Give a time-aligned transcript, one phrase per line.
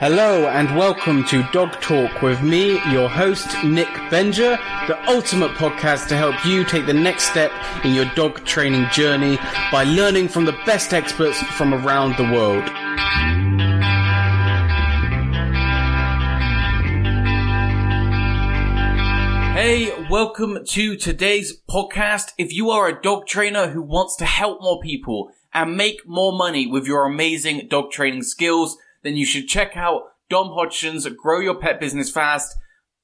[0.00, 6.06] Hello and welcome to Dog Talk with me, your host, Nick Benger, the ultimate podcast
[6.06, 7.50] to help you take the next step
[7.84, 9.38] in your dog training journey
[9.72, 12.62] by learning from the best experts from around the world.
[19.56, 22.34] Hey, welcome to today's podcast.
[22.38, 26.32] If you are a dog trainer who wants to help more people and make more
[26.32, 31.40] money with your amazing dog training skills, then you should check out Dom Hodgson's Grow
[31.40, 32.54] Your Pet Business Fast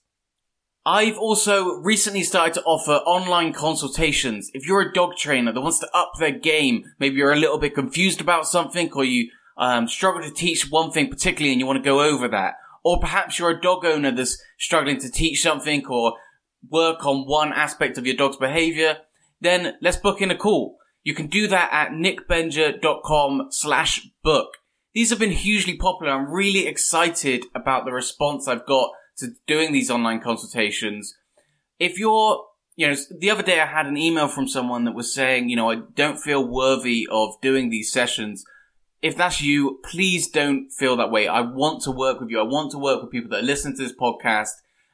[0.83, 4.49] I've also recently started to offer online consultations.
[4.55, 7.59] If you're a dog trainer that wants to up their game, maybe you're a little
[7.59, 11.67] bit confused about something or you um, struggle to teach one thing particularly and you
[11.67, 12.55] want to go over that.
[12.83, 16.13] Or perhaps you're a dog owner that's struggling to teach something or
[16.71, 18.97] work on one aspect of your dog's behavior,
[19.41, 20.79] then let's book in a call.
[21.03, 24.57] You can do that at nickbenger.com slash book.
[24.93, 26.13] These have been hugely popular.
[26.13, 31.15] I'm really excited about the response I've got to doing these online consultations.
[31.79, 35.13] If you're, you know, the other day I had an email from someone that was
[35.13, 38.43] saying, you know, I don't feel worthy of doing these sessions.
[39.01, 41.27] If that's you, please don't feel that way.
[41.27, 42.39] I want to work with you.
[42.39, 44.49] I want to work with people that listen to this podcast.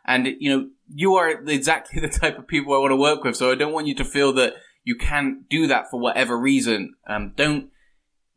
[0.05, 3.35] And, you know, you are exactly the type of people I want to work with.
[3.35, 6.93] So I don't want you to feel that you can't do that for whatever reason.
[7.07, 7.71] Um, don't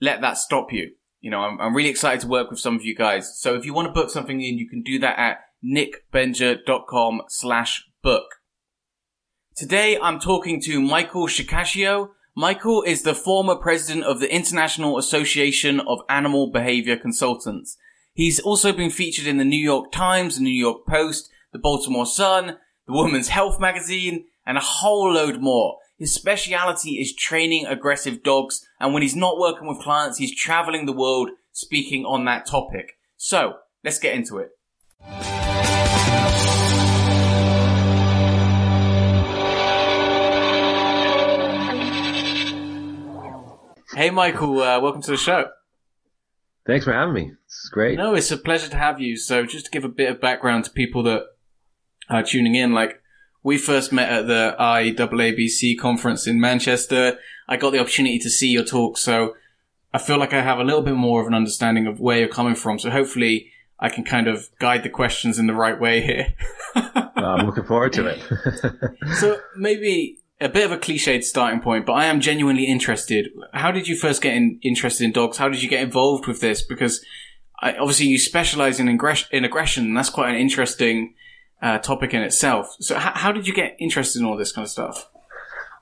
[0.01, 0.93] let that stop you.
[1.21, 3.39] You know, I'm, I'm really excited to work with some of you guys.
[3.39, 7.85] So if you want to book something in, you can do that at nickbenger.com slash
[8.03, 8.37] book.
[9.55, 12.11] Today I'm talking to Michael Shikashio.
[12.35, 17.77] Michael is the former president of the International Association of Animal Behavior Consultants.
[18.15, 22.07] He's also been featured in the New York Times, the New York Post, the Baltimore
[22.07, 22.57] Sun,
[22.87, 25.80] the Woman's Health magazine, and a whole load more.
[26.00, 30.87] His speciality is training aggressive dogs, and when he's not working with clients, he's traveling
[30.87, 32.97] the world speaking on that topic.
[33.19, 34.49] So, let's get into it.
[43.94, 45.50] Hey, Michael, uh, welcome to the show.
[46.66, 47.33] Thanks for having me.
[47.44, 47.99] It's great.
[47.99, 49.19] No, it's a pleasure to have you.
[49.19, 51.25] So, just to give a bit of background to people that
[52.09, 53.00] are tuning in, like,
[53.43, 57.19] we first met at the IAABC conference in Manchester.
[57.49, 59.34] I got the opportunity to see your talk, so
[59.93, 62.28] I feel like I have a little bit more of an understanding of where you're
[62.28, 62.78] coming from.
[62.78, 66.34] So hopefully I can kind of guide the questions in the right way here.
[66.75, 68.23] I'm looking forward to it.
[69.19, 73.31] so maybe a bit of a cliched starting point, but I am genuinely interested.
[73.53, 75.39] How did you first get in, interested in dogs?
[75.39, 76.62] How did you get involved with this?
[76.62, 77.05] Because
[77.61, 81.15] I, obviously you specialize in, in aggression, and that's quite an interesting
[81.62, 82.76] uh, topic in itself.
[82.81, 85.09] So, h- how did you get interested in all this kind of stuff?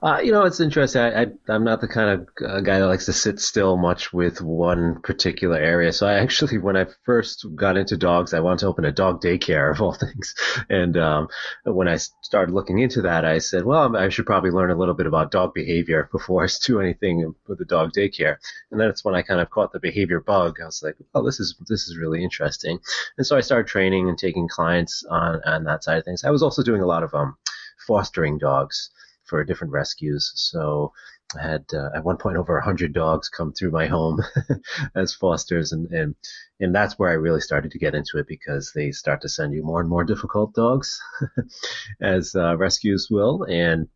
[0.00, 1.02] Uh, you know, it's interesting.
[1.02, 4.12] I, I, am not the kind of uh, guy that likes to sit still much
[4.12, 5.92] with one particular area.
[5.92, 9.20] So I actually, when I first got into dogs, I wanted to open a dog
[9.20, 10.36] daycare of all things.
[10.70, 11.28] And um,
[11.64, 14.94] when I started looking into that, I said, well, I should probably learn a little
[14.94, 18.36] bit about dog behavior before I do anything with the dog daycare.
[18.70, 20.58] And that's when I kind of caught the behavior bug.
[20.62, 22.78] I was like, oh, this is this is really interesting.
[23.16, 26.22] And so I started training and taking clients on on that side of things.
[26.22, 27.36] I was also doing a lot of um,
[27.84, 28.90] fostering dogs
[29.28, 30.32] for different rescues.
[30.34, 30.92] So
[31.38, 34.22] I had uh, at one point over a hundred dogs come through my home
[34.94, 36.14] as fosters, and, and
[36.60, 39.52] and that's where I really started to get into it because they start to send
[39.52, 41.00] you more and more difficult dogs,
[42.00, 43.88] as uh, rescues will, and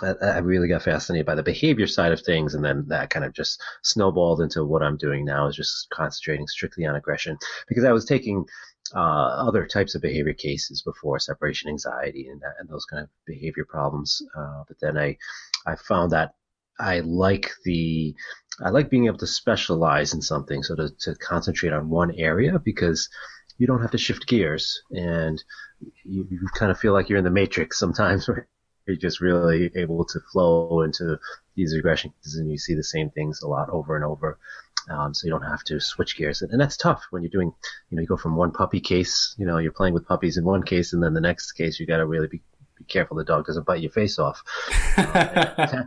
[0.00, 3.34] I really got fascinated by the behavior side of things, and then that kind of
[3.34, 7.36] just snowballed into what I'm doing now is just concentrating strictly on aggression
[7.68, 8.46] because I was taking
[8.94, 8.98] uh,
[9.46, 13.64] other types of behavior cases before, separation anxiety and, that, and those kind of behavior
[13.68, 14.22] problems.
[14.36, 15.16] Uh, but then I,
[15.66, 16.34] I found that
[16.78, 18.14] I like the,
[18.60, 22.58] I like being able to specialize in something, so to, to concentrate on one area
[22.58, 23.08] because
[23.58, 25.42] you don't have to shift gears and
[26.04, 28.44] you, you kind of feel like you're in the matrix sometimes, right?
[28.86, 31.18] You're just really able to flow into
[31.56, 34.38] these aggressions and you see the same things a lot over and over.
[34.90, 36.42] Um, so you don't have to switch gears.
[36.42, 37.52] And that's tough when you're doing,
[37.88, 40.44] you know, you go from one puppy case, you know, you're playing with puppies in
[40.44, 42.42] one case and then the next case you got to really be
[42.82, 44.42] be careful the dog doesn't bite your face off.
[44.96, 45.04] Uh,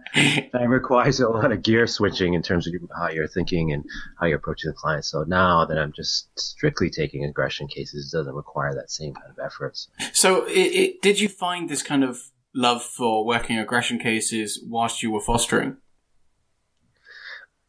[0.53, 3.83] that requires a lot of gear switching in terms of how you're thinking and
[4.19, 5.05] how you're approaching the client.
[5.05, 9.29] So now that I'm just strictly taking aggression cases, it doesn't require that same kind
[9.29, 9.89] of efforts.
[10.13, 15.03] So, it, it, did you find this kind of love for working aggression cases whilst
[15.03, 15.77] you were fostering?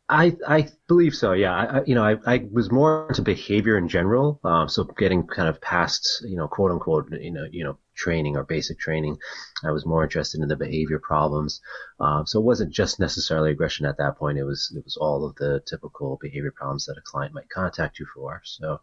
[0.09, 1.33] I I believe so.
[1.33, 1.53] Yeah.
[1.53, 4.39] I, you know, I, I was more into behavior in general.
[4.45, 8.37] Um, so getting kind of past, you know, quote unquote, you know, you know, training
[8.37, 9.17] or basic training.
[9.65, 11.61] I was more interested in the behavior problems.
[11.99, 14.39] Um, so it wasn't just necessarily aggression at that point.
[14.39, 17.99] It was it was all of the typical behavior problems that a client might contact
[17.99, 18.43] you for.
[18.45, 18.81] So,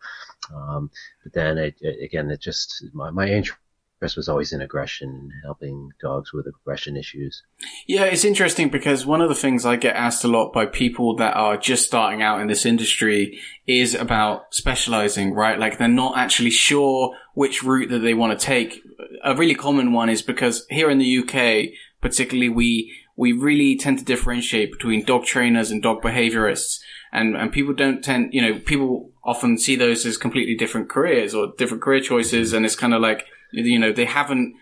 [0.54, 0.92] um,
[1.24, 3.60] but then it, it, again, it just my, my interest
[4.04, 7.42] Chris was always in aggression, and helping dogs with aggression issues.
[7.88, 11.16] Yeah, it's interesting because one of the things I get asked a lot by people
[11.16, 15.58] that are just starting out in this industry is about specializing, right?
[15.58, 18.82] Like they're not actually sure which route that they want to take.
[19.24, 24.00] A really common one is because here in the UK, particularly, we we really tend
[24.00, 26.82] to differentiate between dog trainers and dog behaviorists.
[27.14, 31.34] And, and people don't tend, you know, people often see those as completely different careers
[31.34, 32.52] or different career choices.
[32.52, 34.56] And it's kind of like, you know, they haven't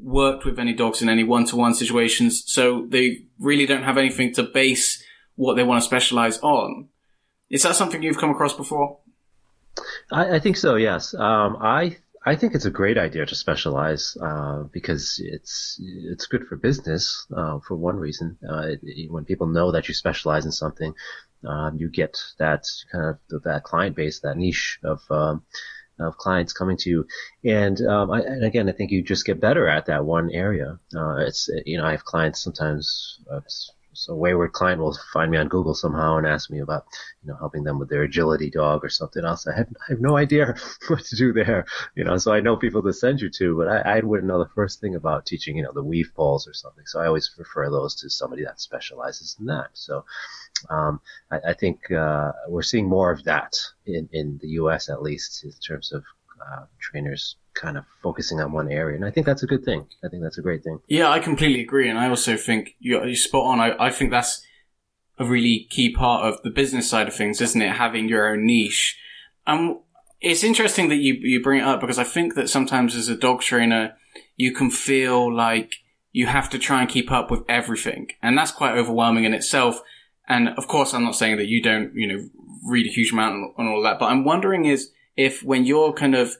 [0.00, 4.42] worked with any dogs in any one-to-one situations, so they really don't have anything to
[4.42, 5.02] base
[5.36, 6.88] what they want to specialize on.
[7.50, 8.98] Is that something you've come across before?
[10.10, 10.76] I, I think so.
[10.76, 11.14] Yes.
[11.14, 11.96] Um, I
[12.26, 17.26] I think it's a great idea to specialize uh, because it's it's good for business
[17.34, 18.36] uh, for one reason.
[18.46, 20.92] Uh, it, when people know that you specialize in something,
[21.46, 25.42] um, you get that kind of that client base, that niche of um,
[26.00, 27.06] of clients coming to you.
[27.44, 30.78] And, um, I, and again, I think you just get better at that one area.
[30.94, 33.40] Uh, it's, you know, I have clients sometimes, uh,
[33.98, 36.86] so a wayward client will find me on Google somehow and ask me about,
[37.22, 39.44] you know, helping them with their agility dog or something else.
[39.48, 40.54] I have, I have no idea
[40.88, 41.66] what to do there,
[41.96, 44.38] you know, so I know people to send you to, but I, I wouldn't know
[44.38, 46.84] the first thing about teaching, you know, the weave poles or something.
[46.86, 49.70] So I always refer those to somebody that specializes in that.
[49.72, 50.04] So,
[50.70, 51.00] um,
[51.30, 53.54] I, I, think uh, we're seeing more of that
[53.86, 54.88] in, in the U.S.
[54.88, 56.04] at least in terms of
[56.40, 59.86] uh, trainers kind of focusing on one area, and I think that's a good thing.
[60.04, 60.80] I think that's a great thing.
[60.86, 63.60] Yeah, I completely agree, and I also think you're, you're spot on.
[63.60, 64.42] I, I think that's
[65.18, 67.72] a really key part of the business side of things, isn't it?
[67.72, 68.96] Having your own niche.
[69.46, 69.80] Um,
[70.20, 73.16] it's interesting that you you bring it up because I think that sometimes as a
[73.16, 73.94] dog trainer,
[74.36, 75.74] you can feel like
[76.12, 79.80] you have to try and keep up with everything, and that's quite overwhelming in itself
[80.28, 82.28] and of course, I'm not saying that you don't, you know,
[82.64, 86.14] read a huge amount on all that, but I'm wondering is if when you're kind
[86.14, 86.36] of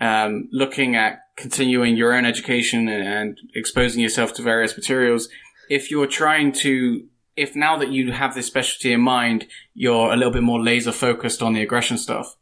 [0.00, 5.28] um, looking at continuing your own education and, exposing yourself to various materials,
[5.70, 7.06] if you're trying to,
[7.36, 10.92] if now that you have this specialty in mind, you're a little bit more laser
[10.92, 12.36] focused on the aggression stuff.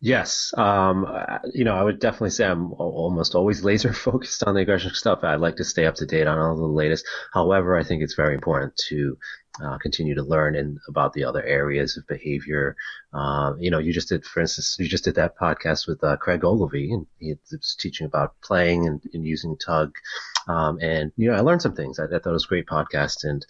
[0.00, 1.06] Yes, um,
[1.52, 5.24] you know, I would definitely say I'm almost always laser focused on the aggression stuff.
[5.24, 7.04] I like to stay up to date on all the latest.
[7.34, 9.18] However, I think it's very important to
[9.60, 12.76] uh, continue to learn in, about the other areas of behavior.
[13.12, 16.16] Uh, you know, you just did, for instance, you just did that podcast with uh,
[16.16, 19.96] Craig Ogilvie, and he was teaching about playing and, and using tug.
[20.46, 21.98] Um, and you know, I learned some things.
[21.98, 23.44] I, I, thought it was a great podcast and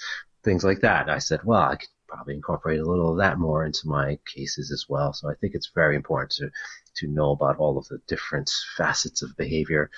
[0.45, 1.11] things like that.
[1.11, 4.73] I said, well, I could probably incorporate a little of that more into my cases
[4.73, 5.13] as well.
[5.13, 6.51] So I think it's very important to
[6.97, 9.91] to know about all of the different facets of behavior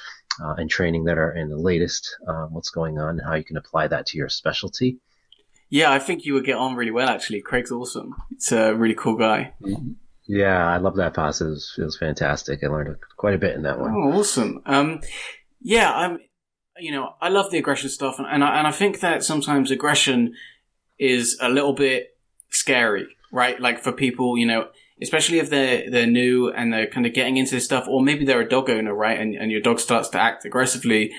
[0.42, 3.44] uh, and training that are in the latest, um, what's going on, and how you
[3.44, 4.98] can apply that to your specialty.
[5.70, 7.08] Yeah, I think you would get on really well.
[7.08, 8.14] Actually, Craig's awesome.
[8.32, 9.54] It's a really cool guy.
[10.26, 11.42] Yeah, I love that podcast.
[11.42, 12.62] It was, it was fantastic.
[12.62, 13.92] I learned quite a bit in that one.
[13.92, 14.62] Oh, awesome.
[14.66, 15.00] Um,
[15.60, 16.18] yeah, I'm.
[16.78, 19.70] You know, I love the aggression stuff, and, and I, and I think that sometimes
[19.70, 20.34] aggression
[21.00, 22.16] is a little bit
[22.50, 23.58] scary, right?
[23.58, 24.68] Like for people, you know,
[25.02, 28.24] especially if they're they're new and they're kind of getting into this stuff, or maybe
[28.24, 29.18] they're a dog owner, right?
[29.18, 31.10] And and your dog starts to act aggressively.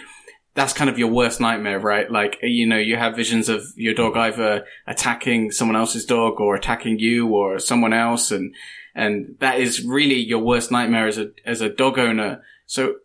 [0.54, 2.12] That's kind of your worst nightmare, right?
[2.12, 6.56] Like, you know, you have visions of your dog either attacking someone else's dog or
[6.56, 8.32] attacking you or someone else.
[8.32, 8.54] And,
[8.94, 12.44] and that is really your worst nightmare as a, as a dog owner.
[12.66, 12.96] So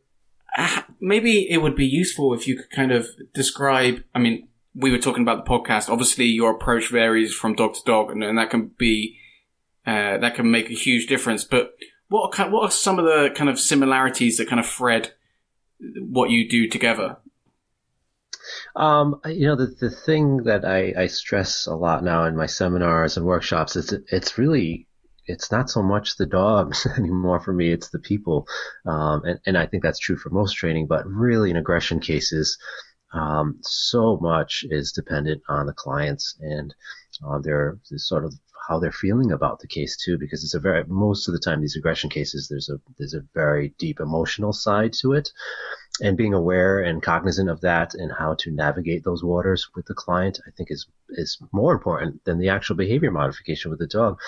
[0.58, 4.90] uh, maybe it would be useful if you could kind of describe, I mean, we
[4.90, 5.88] were talking about the podcast.
[5.88, 9.18] Obviously, your approach varies from dog to dog, and, and that can be
[9.86, 11.44] uh, that can make a huge difference.
[11.44, 11.74] But
[12.08, 15.12] what are, what are some of the kind of similarities that kind of thread
[15.80, 17.16] what you do together?
[18.76, 22.46] Um, you know, the, the thing that I, I stress a lot now in my
[22.46, 24.86] seminars and workshops is it's really
[25.26, 28.46] it's not so much the dogs anymore for me; it's the people,
[28.84, 30.86] um, and and I think that's true for most training.
[30.86, 32.58] But really, in aggression cases,
[33.16, 36.74] um, so much is dependent on the clients and
[37.26, 38.34] uh, their sort of
[38.68, 41.60] how they're feeling about the case too, because it's a very most of the time
[41.60, 45.30] these aggression cases there's a there's a very deep emotional side to it,
[46.00, 49.94] and being aware and cognizant of that and how to navigate those waters with the
[49.94, 54.18] client, I think is is more important than the actual behavior modification with the dog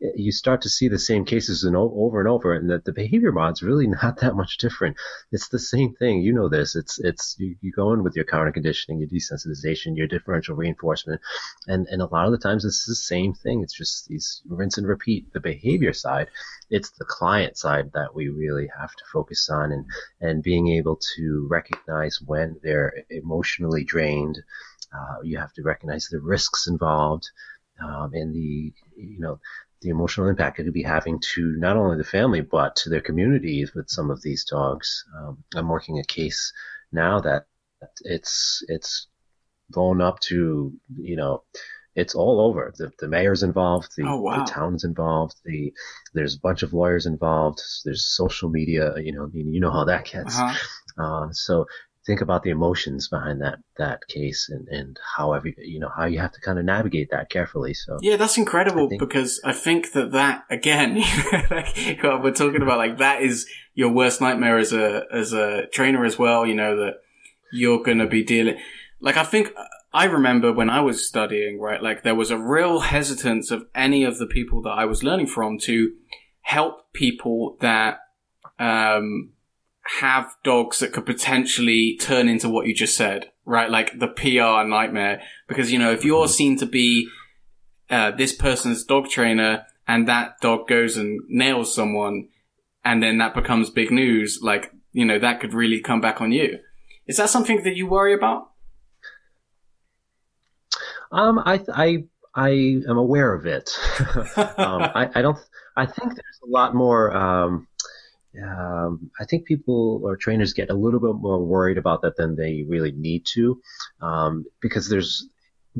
[0.00, 3.62] you start to see the same cases over and over, and that the behavior mod's
[3.62, 4.96] really not that much different.
[5.32, 6.22] It's the same thing.
[6.22, 6.76] You know this.
[6.76, 11.20] It's it's you, you go in with your counter conditioning, your desensitization, your differential reinforcement,
[11.66, 13.62] and and a lot of the times it's the same thing.
[13.62, 15.32] It's just these rinse and repeat.
[15.32, 16.28] The behavior side,
[16.70, 19.84] it's the client side that we really have to focus on, and
[20.20, 24.38] and being able to recognize when they're emotionally drained.
[24.94, 27.28] Uh, you have to recognize the risks involved.
[27.80, 29.38] Um, and the you know
[29.80, 33.00] the emotional impact it could be having to not only the family but to their
[33.00, 35.04] communities with some of these dogs.
[35.16, 36.52] Um, I'm working a case
[36.92, 37.46] now that
[38.02, 39.06] it's it's
[39.70, 41.42] going up to you know
[41.98, 42.72] it's all over.
[42.76, 44.44] The, the mayor's involved, the, oh, wow.
[44.44, 45.72] the town's involved, the
[46.14, 47.60] there's a bunch of lawyers involved.
[47.84, 50.38] There's social media, you know, you know how that gets.
[50.38, 50.54] Uh-huh.
[51.02, 51.66] Uh, so
[52.08, 56.06] think about the emotions behind that that case and and how every you know how
[56.06, 57.98] you have to kind of navigate that carefully so.
[58.00, 60.96] Yeah that's incredible I think, because i think that that again
[61.50, 66.02] like we're talking about like that is your worst nightmare as a as a trainer
[66.06, 66.94] as well you know that
[67.52, 68.58] you're going to be dealing
[69.00, 69.52] like i think
[69.92, 74.02] i remember when i was studying right like there was a real hesitance of any
[74.02, 75.92] of the people that i was learning from to
[76.40, 77.98] help people that
[78.58, 79.32] um
[80.00, 83.70] have dogs that could potentially turn into what you just said, right?
[83.70, 85.22] Like the PR nightmare.
[85.48, 87.08] Because, you know, if you're seen to be
[87.88, 92.28] uh, this person's dog trainer and that dog goes and nails someone
[92.84, 96.32] and then that becomes big news, like, you know, that could really come back on
[96.32, 96.58] you.
[97.06, 98.50] Is that something that you worry about?
[101.10, 102.04] Um, I, I,
[102.34, 103.70] I am aware of it.
[104.36, 105.38] um, I, I don't,
[105.74, 107.66] I think there's a lot more, um,
[108.42, 112.36] um, I think people or trainers get a little bit more worried about that than
[112.36, 113.60] they really need to,
[114.00, 115.28] um, because there's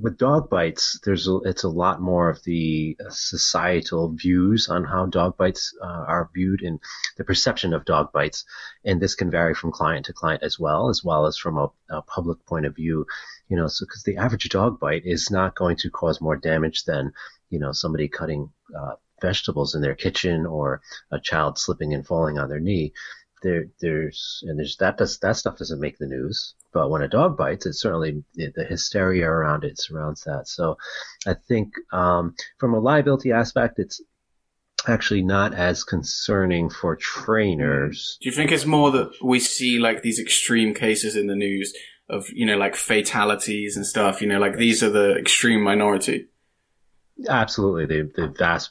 [0.00, 5.06] with dog bites, there's a, it's a lot more of the societal views on how
[5.06, 6.78] dog bites uh, are viewed and
[7.16, 8.44] the perception of dog bites,
[8.84, 11.70] and this can vary from client to client as well, as well as from a,
[11.90, 13.06] a public point of view.
[13.48, 16.84] You know, so because the average dog bite is not going to cause more damage
[16.84, 17.12] than
[17.50, 22.38] you know somebody cutting uh, vegetables in their kitchen or a child slipping and falling
[22.38, 22.92] on their knee.
[23.42, 26.54] There, there's, and there's that does, that stuff doesn't make the news.
[26.72, 30.48] But when a dog bites, it certainly, the hysteria around it surrounds that.
[30.48, 30.76] So
[31.26, 34.00] I think, um, from a liability aspect, it's,
[34.86, 38.16] actually not as concerning for trainers.
[38.20, 41.74] Do you think it's more that we see like these extreme cases in the news
[42.08, 46.26] of, you know, like fatalities and stuff, you know, like these are the extreme minority?
[47.26, 48.70] Absolutely, the the vast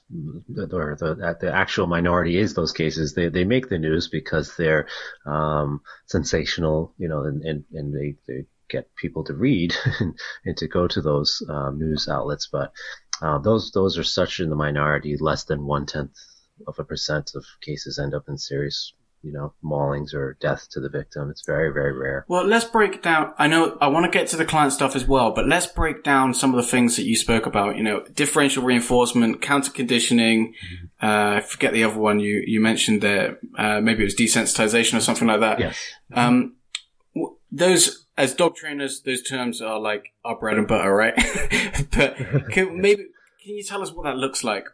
[0.72, 3.14] or the the actual minority is those cases.
[3.14, 4.88] They they make the news because they're
[5.26, 10.56] um, sensational, you know, and, and, and they, they get people to read and, and
[10.58, 12.48] to go to those um, news outlets.
[12.50, 12.72] But
[13.22, 15.18] uh, those those are such in the minority.
[15.20, 16.16] Less than one tenth
[16.66, 20.80] of a percent of cases end up in serious you know, maulings or death to
[20.80, 21.30] the victim.
[21.30, 22.26] It's very, very rare.
[22.28, 23.34] Well, let's break down.
[23.38, 26.04] I know I want to get to the client stuff as well, but let's break
[26.04, 27.78] down some of the things that you spoke about.
[27.78, 30.54] You know, differential reinforcement, counter conditioning.
[30.54, 31.06] Mm-hmm.
[31.06, 33.40] Uh, I forget the other one you, you mentioned there.
[33.58, 35.60] Uh, maybe it was desensitization or something like that.
[35.60, 35.78] Yes.
[36.14, 36.56] Um,
[37.52, 41.16] those, as dog trainers, those terms are like our bread and butter, right?
[41.92, 42.18] but
[42.52, 43.06] can, maybe,
[43.44, 44.66] can you tell us what that looks like?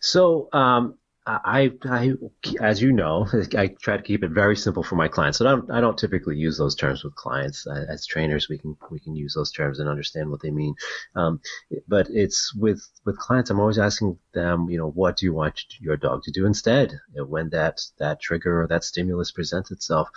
[0.00, 2.12] So, um, I, I,
[2.60, 5.38] as you know, I try to keep it very simple for my clients.
[5.38, 7.66] So I don't, I don't typically use those terms with clients.
[7.66, 10.74] As trainers, we can, we can use those terms and understand what they mean.
[11.16, 11.40] Um,
[11.88, 15.64] but it's with, with clients, I'm always asking them, you know, what do you want
[15.80, 20.08] your dog to do instead when that, that trigger or that stimulus presents itself?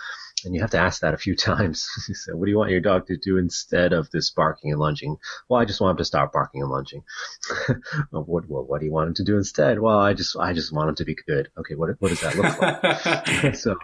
[0.44, 1.88] And you have to ask that a few times.
[2.14, 5.16] so, what do you want your dog to do instead of this barking and lunging?
[5.48, 7.04] Well, I just want him to stop barking and lunging.
[8.10, 9.80] well, what, what do you want him to do instead?
[9.80, 11.50] Well, I just, I just want him to be good.
[11.58, 13.54] Okay, what, what does that look like?
[13.56, 13.76] so,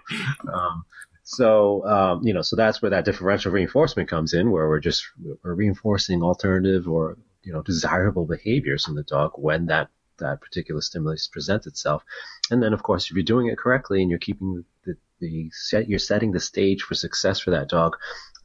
[0.53, 0.85] um,
[1.25, 5.05] so, um, you know, so that's where that differential reinforcement comes in, where we're just
[5.43, 10.81] we're reinforcing alternative or you know desirable behaviors in the dog when that that particular
[10.81, 12.05] stimulus presents itself.
[12.51, 15.89] And then, of course, if you're doing it correctly and you're keeping the the set
[15.89, 17.97] you're setting the stage for success for that dog,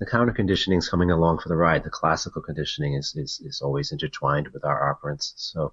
[0.01, 1.83] the counter conditioning is coming along for the ride.
[1.83, 5.33] The classical conditioning is, is, is always intertwined with our operants.
[5.35, 5.71] So,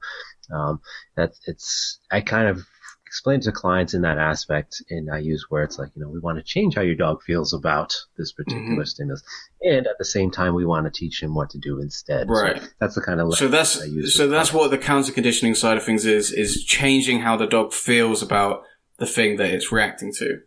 [0.52, 0.80] um,
[1.16, 2.66] that it's, I kind of
[3.06, 6.36] explain to clients in that aspect, and I use words like, you know, we want
[6.36, 8.84] to change how your dog feels about this particular mm-hmm.
[8.84, 9.22] stimulus,
[9.62, 12.28] and at the same time, we want to teach him what to do instead.
[12.28, 12.60] Right.
[12.60, 13.80] So that's the kind of so that's
[14.14, 17.72] so that's what the counter conditioning side of things is is changing how the dog
[17.72, 18.62] feels about
[18.98, 20.40] the thing that it's reacting to.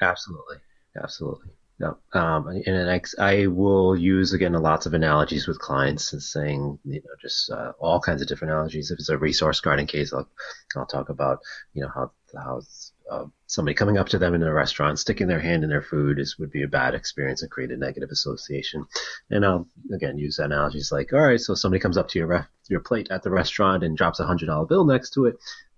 [0.00, 0.58] Absolutely,
[1.00, 1.50] absolutely.
[1.80, 6.80] No, um, and I, I will use again lots of analogies with clients and saying,
[6.84, 8.90] you know, just uh, all kinds of different analogies.
[8.90, 10.28] If it's a resource guarding case, I'll,
[10.76, 11.38] I'll talk about,
[11.74, 12.62] you know, how how
[13.08, 16.18] uh, somebody coming up to them in a restaurant, sticking their hand in their food
[16.18, 18.84] is would be a bad experience and create a negative association.
[19.30, 22.80] And I'll again use analogies like, all right, so somebody comes up to your your
[22.80, 25.36] plate at the restaurant and drops a hundred dollar bill next to it.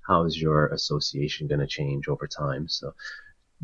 [0.08, 2.68] How is your association going to change over time?
[2.68, 2.94] So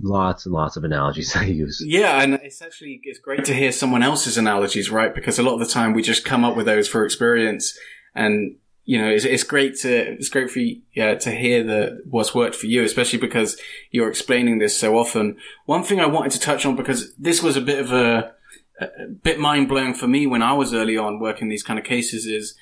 [0.01, 1.83] lots and lots of analogies I use.
[1.85, 5.15] Yeah, and it's actually it's great to hear someone else's analogies, right?
[5.15, 7.79] Because a lot of the time we just come up with those for experience,
[8.15, 12.03] and you know, it's, it's great to it's great for you yeah, to hear the
[12.09, 13.61] what's worked for you, especially because
[13.91, 15.37] you're explaining this so often.
[15.67, 18.33] One thing I wanted to touch on because this was a bit of a,
[18.81, 21.85] a bit mind blowing for me when I was early on working these kind of
[21.85, 22.55] cases is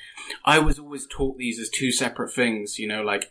[0.47, 3.31] I was always taught these as two separate things, you know, like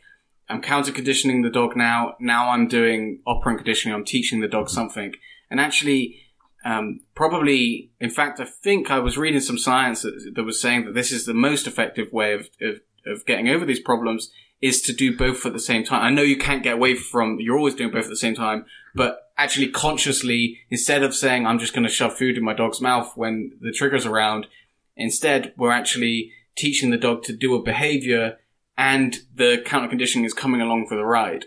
[0.49, 2.15] I'm counter conditioning the dog now.
[2.19, 3.95] Now I'm doing operant conditioning.
[3.95, 5.13] I'm teaching the dog something.
[5.49, 6.19] And actually,
[6.65, 10.85] um, probably, in fact, I think I was reading some science that, that was saying
[10.85, 14.31] that this is the most effective way of, of, of, getting over these problems
[14.61, 16.01] is to do both at the same time.
[16.01, 18.65] I know you can't get away from, you're always doing both at the same time,
[18.95, 22.79] but actually consciously, instead of saying, I'm just going to shove food in my dog's
[22.79, 24.47] mouth when the trigger's around,
[24.95, 28.37] instead, we're actually teaching the dog to do a behavior
[28.83, 31.45] and the counter conditioning is coming along for the ride.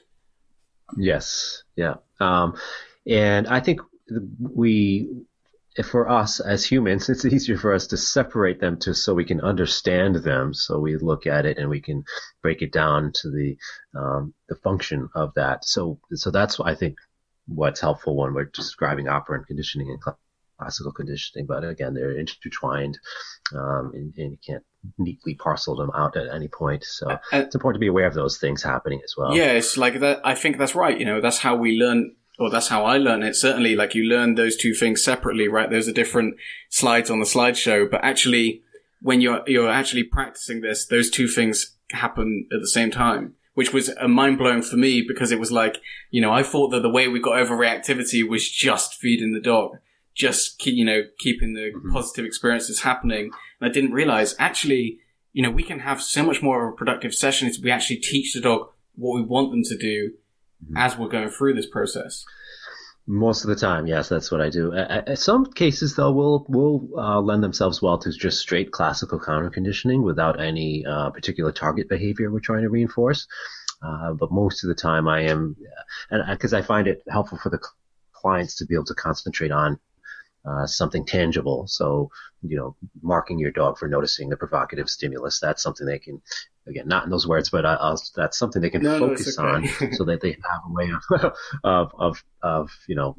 [0.97, 2.57] Yes, yeah, um,
[3.07, 3.83] and I think
[4.41, 5.11] we,
[5.85, 9.43] for us as humans, it's easier for us to separate them to so we can
[9.43, 10.55] understand them.
[10.55, 12.05] So we look at it and we can
[12.41, 13.59] break it down to the
[13.95, 15.67] um, the function of that.
[15.67, 16.97] So so that's I think
[17.47, 20.17] what's helpful when we're describing operant conditioning and
[20.59, 21.47] classical conditioning.
[21.47, 22.99] But again, they're intertwined,
[23.55, 24.65] um, and, and, you can't
[24.99, 26.85] neatly parcel them out at any point.
[26.85, 29.37] So uh, it's important to be aware of those things happening as well.
[29.37, 30.21] Yeah, it's like that.
[30.25, 30.99] I think that's right.
[30.99, 32.15] You know, that's how we learn.
[32.39, 33.35] Or that's how I learn it.
[33.35, 35.71] Certainly, like you learn those two things separately, right?
[35.71, 36.37] Those are different
[36.69, 38.63] slides on the slideshow, but actually,
[39.01, 43.73] when you're you're actually practicing this, those two things happen at the same time which
[43.73, 46.83] was a mind blowing for me because it was like, you know, I thought that
[46.83, 49.79] the way we got over reactivity was just feeding the dog
[50.17, 51.93] just keep, you know keeping the mm-hmm.
[51.93, 53.31] positive experiences happening.
[53.61, 54.99] And I didn't realize actually,
[55.33, 57.97] you know, we can have so much more of a productive session if we actually
[57.97, 60.13] teach the dog what we want them to do
[60.65, 60.77] mm-hmm.
[60.77, 62.25] as we're going through this process.
[63.09, 64.75] Most of the time, yes, that's what I do.
[64.75, 69.49] Uh, some cases, though, will will uh, lend themselves well to just straight classical counter
[69.49, 73.29] conditioning without any uh, particular target behavior we're trying to reinforce.
[73.81, 75.55] Uh, but most of the time, I am,
[76.11, 77.61] and because I find it helpful for the
[78.13, 79.79] clients to be able to concentrate on
[80.47, 81.67] uh, something tangible.
[81.67, 82.11] So,
[82.43, 86.21] you know, marking your dog for noticing the provocative stimulus, that's something they can,
[86.67, 89.69] again, not in those words, but I, that's something they can no, focus no, okay.
[89.85, 91.33] on so that they have a way of,
[91.65, 93.17] of, of, of, you know,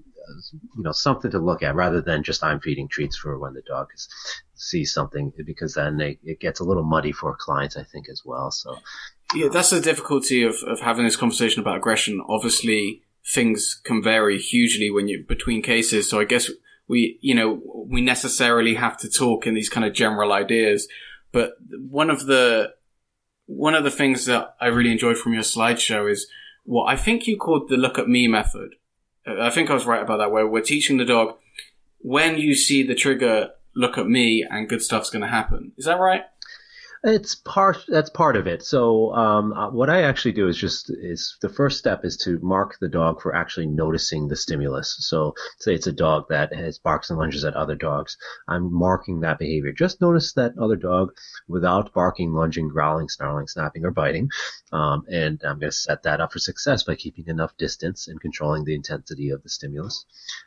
[0.76, 3.62] you know, something to look at rather than just I'm feeding treats for when the
[3.62, 4.10] dog is,
[4.56, 8.24] sees something because then they, it gets a little muddy for clients, I think, as
[8.26, 8.52] well.
[8.52, 8.78] So,
[9.36, 12.22] yeah, that's the difficulty of, of having this conversation about aggression.
[12.28, 16.10] Obviously, things can vary hugely when you between cases.
[16.10, 16.50] So I guess
[16.88, 20.88] we, you know, we necessarily have to talk in these kind of general ideas.
[21.32, 21.54] But
[21.90, 22.74] one of the,
[23.46, 26.28] one of the things that I really enjoyed from your slideshow is
[26.64, 28.76] what I think you called the look at me method.
[29.26, 31.36] Uh, I think I was right about that, where we're teaching the dog
[32.00, 35.72] when you see the trigger, look at me and good stuff's going to happen.
[35.78, 36.24] Is that right?
[37.04, 37.78] It's part.
[37.88, 38.64] That's part of it.
[38.64, 42.40] So um, uh, what I actually do is just is the first step is to
[42.42, 44.96] mark the dog for actually noticing the stimulus.
[45.00, 48.18] So say it's a dog that has barks and lunges at other dogs.
[48.48, 49.72] I'm marking that behavior.
[49.72, 51.12] Just notice that other dog
[51.48, 54.30] without barking, lunging, growling, snarling, snapping, or biting.
[54.72, 58.20] Um, and I'm going to set that up for success by keeping enough distance and
[58.20, 60.06] controlling the intensity of the stimulus.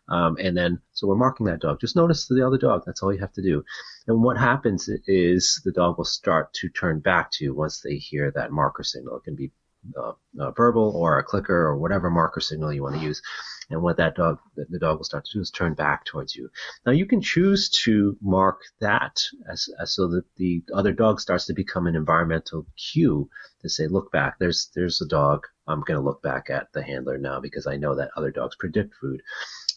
[0.08, 1.80] Um, and then so we're marking that dog.
[1.80, 2.82] Just notice the other dog.
[2.84, 3.64] That's all you have to do.
[4.06, 7.96] And what happens is the dog will start to turn back to you once they
[7.96, 9.16] hear that marker signal.
[9.16, 9.52] It can be
[9.96, 13.22] uh, a verbal or a clicker or whatever marker signal you want to use.
[13.70, 16.50] And what that dog, the dog will start to do is turn back towards you.
[16.84, 21.46] Now you can choose to mark that as, as so that the other dog starts
[21.46, 23.30] to become an environmental cue
[23.62, 25.46] to say, look back, there's, there's a dog.
[25.68, 28.56] I'm going to look back at the handler now because I know that other dogs
[28.58, 29.22] predict food.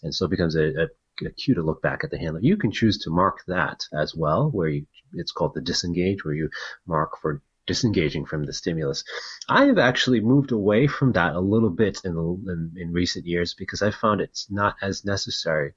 [0.02, 0.88] And so it becomes a, a
[1.22, 2.42] a cue to look back at the handler.
[2.42, 6.34] You can choose to mark that as well, where you, it's called the disengage, where
[6.34, 6.50] you
[6.86, 9.04] mark for disengaging from the stimulus.
[9.48, 13.54] I have actually moved away from that a little bit in, in, in recent years
[13.54, 15.74] because I found it's not as necessary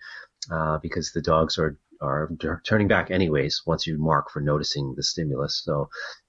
[0.51, 2.31] uh, because the dogs are are
[2.65, 5.63] turning back anyways once you mark for noticing the stimulus.
[5.65, 5.89] So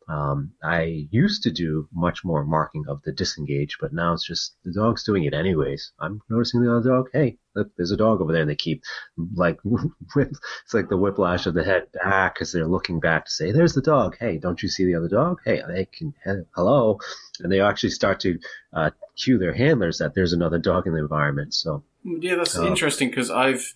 [0.09, 4.55] um, I used to do much more marking of the disengage, but now it's just
[4.63, 5.91] the dog's doing it anyways.
[5.99, 7.09] I'm noticing the other dog.
[7.11, 8.83] Hey, look, there's a dog over there, and they keep
[9.35, 9.59] like
[10.15, 13.73] it's like the whiplash of the head back as they're looking back to say, "There's
[13.73, 14.15] the dog.
[14.17, 15.39] Hey, don't you see the other dog?
[15.43, 16.13] Hey, they can
[16.55, 16.99] hello,"
[17.41, 18.39] and they actually start to
[18.71, 21.53] uh, cue their handlers that there's another dog in the environment.
[21.53, 23.75] So yeah, that's uh, interesting because I've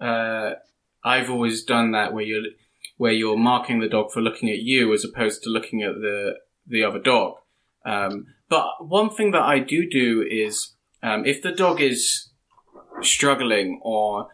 [0.00, 0.54] uh,
[1.04, 2.44] I've always done that where you're
[2.96, 6.34] where you're marking the dog for looking at you as opposed to looking at the
[6.66, 7.34] the other dog.
[7.84, 12.30] Um, but one thing that I do do is um, if the dog is
[13.02, 14.28] struggling or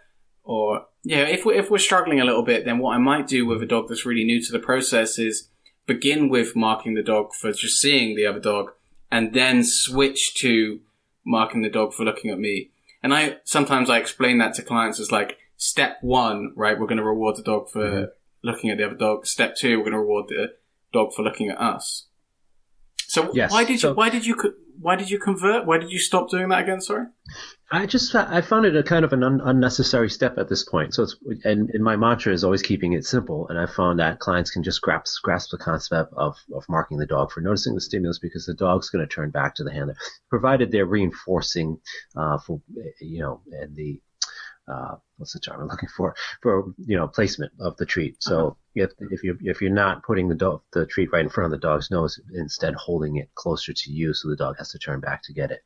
[0.44, 3.46] or yeah, if we're, if we're struggling a little bit, then what I might do
[3.46, 5.48] with a dog that's really new to the process is
[5.86, 8.72] begin with marking the dog for just seeing the other dog,
[9.10, 10.80] and then switch to
[11.24, 12.70] marking the dog for looking at me.
[13.02, 16.78] And I sometimes I explain that to clients as like step one, right?
[16.78, 18.04] We're going to reward the dog for mm-hmm
[18.42, 19.26] looking at the other dog.
[19.26, 20.54] Step two, we're going to reward the
[20.92, 22.06] dog for looking at us.
[23.06, 23.50] So yes.
[23.50, 24.36] why did you why did you
[24.80, 25.66] why did you convert?
[25.66, 26.80] Why did you stop doing that again?
[26.80, 27.06] Sorry.
[27.68, 30.94] I just I found it a kind of an un- unnecessary step at this point.
[30.94, 33.48] So it's and, and my mantra is always keeping it simple.
[33.48, 37.06] And I found that clients can just grasp grasp the concept of of marking the
[37.06, 39.96] dog for noticing the stimulus because the dog's going to turn back to the handler,
[40.28, 41.80] provided they're reinforcing
[42.16, 42.62] uh, for
[43.00, 44.00] you know and the
[44.70, 48.22] uh, what's the term I'm looking for for you know placement of the treat.
[48.22, 48.54] So uh-huh.
[48.74, 51.60] if if you if you're not putting the dog the treat right in front of
[51.60, 55.00] the dog's nose, instead holding it closer to you, so the dog has to turn
[55.00, 55.62] back to get it,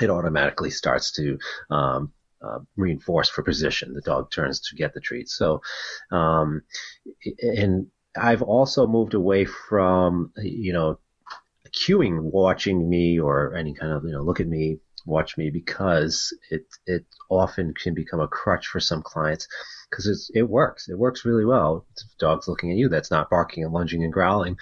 [0.00, 1.38] it automatically starts to
[1.70, 2.12] um,
[2.42, 3.94] uh, reinforce for position.
[3.94, 5.28] The dog turns to get the treat.
[5.28, 5.62] So,
[6.10, 6.62] um,
[7.40, 7.86] and
[8.16, 10.98] I've also moved away from you know
[11.70, 16.36] cueing watching me or any kind of you know look at me watch me because
[16.50, 19.48] it it often can become a crutch for some clients
[19.90, 20.88] because it works.
[20.88, 21.86] It works really well.
[21.96, 24.56] If dog's looking at you, that's not barking and lunging and growling.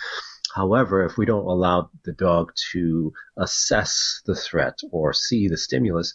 [0.55, 6.15] However, if we don't allow the dog to assess the threat or see the stimulus,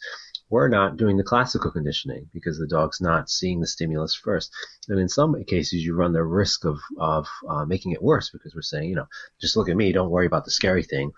[0.50, 4.52] we're not doing the classical conditioning because the dog's not seeing the stimulus first.
[4.88, 8.56] And in some cases, you run the risk of, of uh, making it worse because
[8.56, 9.08] we're saying, you know,
[9.42, 11.12] just look at me, don't worry about the scary thing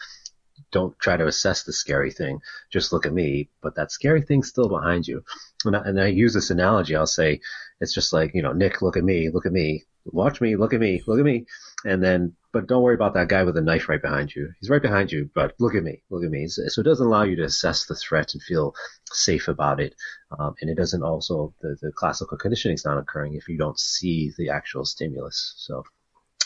[0.72, 2.42] don't try to assess the scary thing.
[2.70, 5.24] Just look at me, but that scary thing's still behind you.
[5.66, 6.96] And I, and I use this analogy.
[6.96, 7.42] I'll say
[7.80, 10.74] it's just like, you know, Nick, look at me, look at me, watch me, look
[10.74, 11.46] at me, look at me.
[11.86, 14.52] And then, but don't worry about that guy with a knife right behind you.
[14.60, 16.48] He's right behind you, but look at me, look at me.
[16.48, 18.76] So, it doesn't allow you to assess the threat and feel
[19.12, 19.96] safe about it.
[20.38, 23.80] Um, and it doesn't also, the, the classical conditioning is not occurring if you don't
[23.80, 25.54] see the actual stimulus.
[25.58, 25.84] So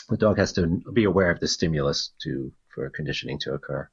[0.08, 3.88] the dog has to be aware of the stimulus to, for conditioning to occur.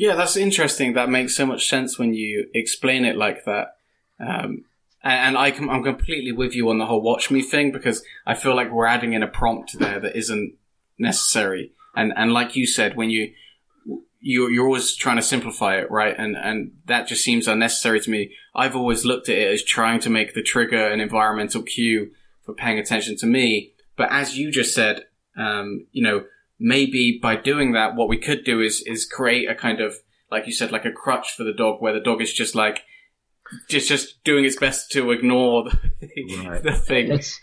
[0.00, 0.94] Yeah, that's interesting.
[0.94, 3.76] That makes so much sense when you explain it like that.
[4.18, 4.64] Um,
[5.04, 8.34] and I am I'm completely with you on the whole watch me thing because I
[8.34, 10.54] feel like we're adding in a prompt there that isn't
[10.98, 11.72] necessary.
[11.94, 13.34] And and like you said, when you
[14.20, 16.14] you you're always trying to simplify it, right?
[16.16, 18.32] And and that just seems unnecessary to me.
[18.54, 22.12] I've always looked at it as trying to make the trigger an environmental cue
[22.46, 23.74] for paying attention to me.
[23.98, 25.04] But as you just said,
[25.36, 26.24] um, you know,
[26.60, 29.96] maybe by doing that, what we could do is is create a kind of
[30.30, 32.84] like you said, like a crutch for the dog, where the dog is just like
[33.68, 36.62] just just doing its best to ignore the, right.
[36.62, 37.10] the thing.
[37.10, 37.38] It's,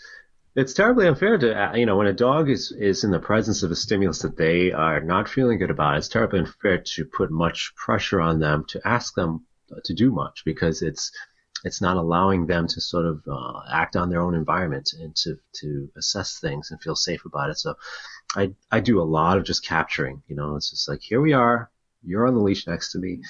[0.56, 3.70] it's terribly unfair to you know when a dog is is in the presence of
[3.70, 5.98] a stimulus that they are not feeling good about.
[5.98, 9.44] It's terribly unfair to put much pressure on them to ask them
[9.84, 11.12] to do much because it's
[11.64, 15.36] it's not allowing them to sort of uh, act on their own environment and to
[15.60, 17.58] to assess things and feel safe about it.
[17.58, 17.74] So
[18.34, 20.22] I I do a lot of just capturing.
[20.28, 21.70] You know, it's just like here we are.
[22.02, 23.22] You're on the leash next to me.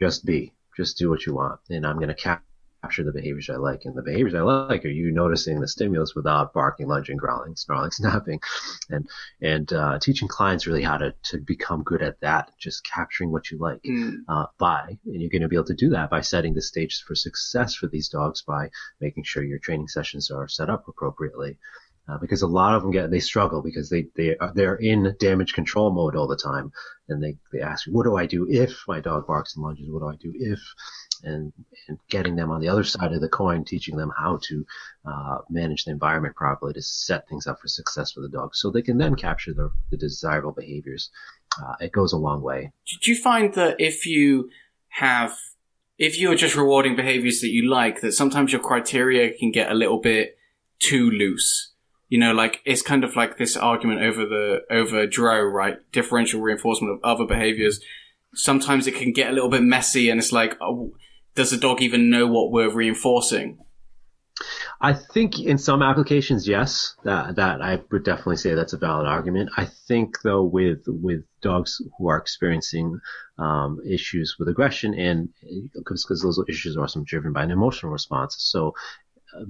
[0.00, 0.52] Just be.
[0.76, 2.42] Just do what you want, and I'm gonna cap-
[2.82, 3.84] capture the behaviors I like.
[3.84, 7.90] And the behaviors I like are you noticing the stimulus without barking, lunging, growling, snarling,
[7.92, 8.40] snapping,
[8.90, 9.08] and
[9.40, 12.50] and uh, teaching clients really how to to become good at that.
[12.58, 14.16] Just capturing what you like mm.
[14.28, 17.02] uh, by, and you're going to be able to do that by setting the stage
[17.06, 18.70] for success for these dogs by
[19.00, 21.56] making sure your training sessions are set up appropriately
[22.08, 25.14] uh, because a lot of them get they struggle because they they are, they're in
[25.18, 26.72] damage control mode all the time,
[27.08, 29.88] and they they ask, what do I do if my dog barks and lunges?
[29.88, 30.60] What do I do if?
[31.22, 31.52] And
[31.88, 34.66] and getting them on the other side of the coin, teaching them how to
[35.06, 38.70] uh, manage the environment properly to set things up for success for the dog, so
[38.70, 41.10] they can then capture the, the desirable behaviors.
[41.62, 42.72] Uh, it goes a long way.
[42.90, 44.50] Did you find that if you
[44.88, 45.36] have
[45.98, 49.74] if you're just rewarding behaviors that you like, that sometimes your criteria can get a
[49.74, 50.36] little bit
[50.78, 51.73] too loose.
[52.08, 55.76] You know, like it's kind of like this argument over the over DRO, right?
[55.92, 57.80] Differential reinforcement of other behaviors.
[58.34, 60.92] Sometimes it can get a little bit messy, and it's like, oh,
[61.34, 63.58] does the dog even know what we're reinforcing?
[64.80, 69.06] I think in some applications, yes, that that I would definitely say that's a valid
[69.06, 69.50] argument.
[69.56, 73.00] I think though with with dogs who are experiencing
[73.38, 75.28] um, issues with aggression and
[75.74, 78.36] because those issues are often driven by an emotional response.
[78.38, 78.74] So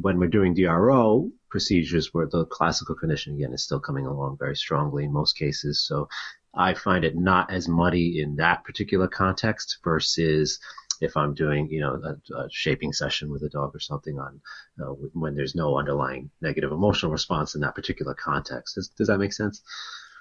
[0.01, 4.57] when we're doing DRO procedures where the classical condition again is still coming along very
[4.57, 5.85] strongly in most cases.
[5.87, 6.09] So
[6.55, 10.59] I find it not as muddy in that particular context versus
[11.01, 14.41] if I'm doing, you know, a, a shaping session with a dog or something on
[14.81, 18.77] uh, when there's no underlying negative emotional response in that particular context.
[18.77, 19.63] Does, does that make sense?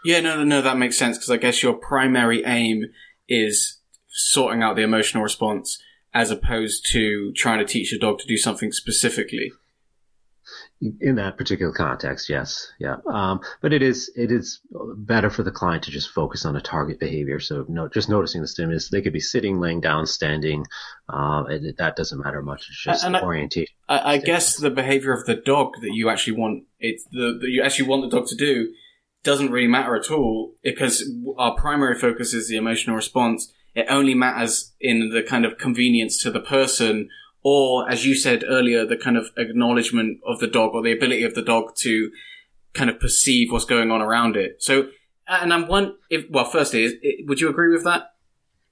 [0.03, 2.85] Yeah, no, no, no, that makes sense because I guess your primary aim
[3.29, 5.81] is sorting out the emotional response
[6.13, 9.51] as opposed to trying to teach a dog to do something specifically
[10.99, 12.97] in that particular context, yes, yeah.
[13.09, 14.59] Um, but it is it is
[14.97, 17.39] better for the client to just focus on a target behavior.
[17.39, 18.89] So no, just noticing the stimulus.
[18.89, 20.65] They could be sitting, laying down, standing.
[21.07, 22.67] Uh, it, that doesn't matter much.
[22.69, 23.73] It's just and orientation.
[23.87, 27.49] I, I guess the behavior of the dog that you actually want it the that
[27.49, 28.73] you actually want the dog to do
[29.23, 33.53] doesn't really matter at all because our primary focus is the emotional response.
[33.75, 37.09] It only matters in the kind of convenience to the person
[37.43, 41.23] or as you said earlier, the kind of acknowledgement of the dog or the ability
[41.23, 42.09] of the dog to
[42.73, 44.63] kind of perceive what's going on around it.
[44.63, 44.89] So,
[45.27, 46.93] uh, and I'm one, if, well, firstly, is,
[47.27, 48.13] would you agree with that?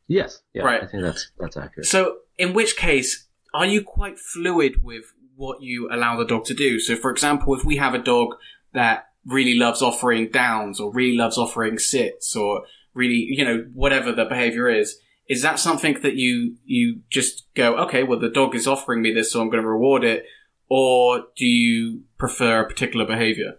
[0.08, 0.42] Yes.
[0.54, 0.84] Yeah, right.
[0.84, 1.86] I think that's, that's accurate.
[1.86, 6.54] So, in which case, are you quite fluid with what you allow the dog to
[6.54, 6.80] do?
[6.80, 8.36] So, for example, if we have a dog
[8.74, 14.12] that really loves offering downs or really loves offering sits or really, you know, whatever
[14.12, 18.56] the behavior is, is that something that you you just go, okay, well the dog
[18.56, 20.26] is offering me this, so I'm going to reward it,
[20.70, 23.54] or do you prefer a particular behavior?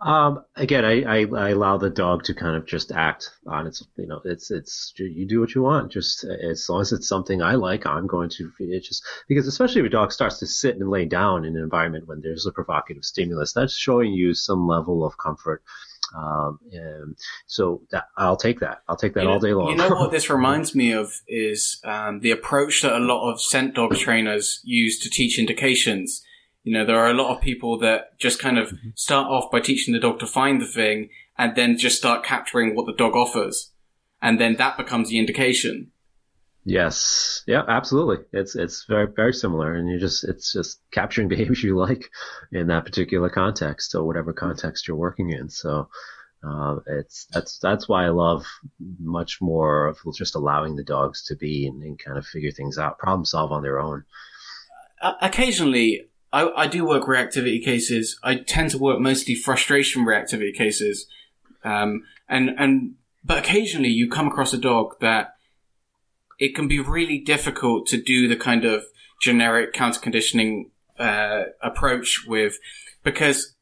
[0.00, 3.86] Um, again, I, I, I, allow the dog to kind of just act on its,
[3.98, 5.92] you know, it's, it's, you do what you want.
[5.92, 9.82] Just as long as it's something I like, I'm going to, it just, because especially
[9.82, 12.52] if a dog starts to sit and lay down in an environment when there's a
[12.52, 15.62] provocative stimulus, that's showing you some level of comfort
[16.16, 16.58] um,
[17.46, 18.82] so that, I'll take that.
[18.88, 19.70] I'll take that you all day long.
[19.70, 23.40] You know what this reminds me of is um, the approach that a lot of
[23.40, 26.24] scent dog trainers use to teach indications.
[26.62, 28.90] You know, there are a lot of people that just kind of mm-hmm.
[28.94, 32.74] start off by teaching the dog to find the thing and then just start capturing
[32.74, 33.72] what the dog offers.
[34.20, 35.92] And then that becomes the indication.
[36.64, 37.42] Yes.
[37.46, 38.18] Yeah, absolutely.
[38.32, 42.10] It's it's very very similar, and you just it's just capturing behaviors you like
[42.52, 45.48] in that particular context or whatever context you're working in.
[45.48, 45.88] So
[46.46, 48.46] uh, it's that's that's why I love
[48.98, 52.78] much more of just allowing the dogs to be and, and kind of figure things
[52.78, 54.04] out, problem solve on their own.
[55.00, 58.18] Uh, occasionally, I, I do work reactivity cases.
[58.22, 61.06] I tend to work mostly frustration reactivity cases,
[61.64, 62.94] um, and and
[63.24, 65.34] but occasionally you come across a dog that
[66.40, 68.84] it can be really difficult to do the kind of
[69.22, 72.58] generic counter conditioning uh, approach with
[73.04, 73.54] because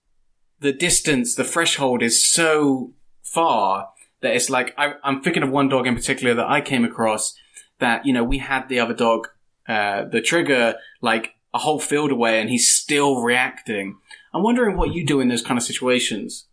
[0.61, 3.91] the distance, the threshold is so far
[4.23, 7.35] that it's like I, am thinking of one dog in particular that I came across
[7.79, 9.29] that you know we had the other dog,
[9.69, 13.99] uh, the trigger, like a whole field away, and he's still reacting.
[14.33, 16.48] I'm wondering what you do in those kind of situations.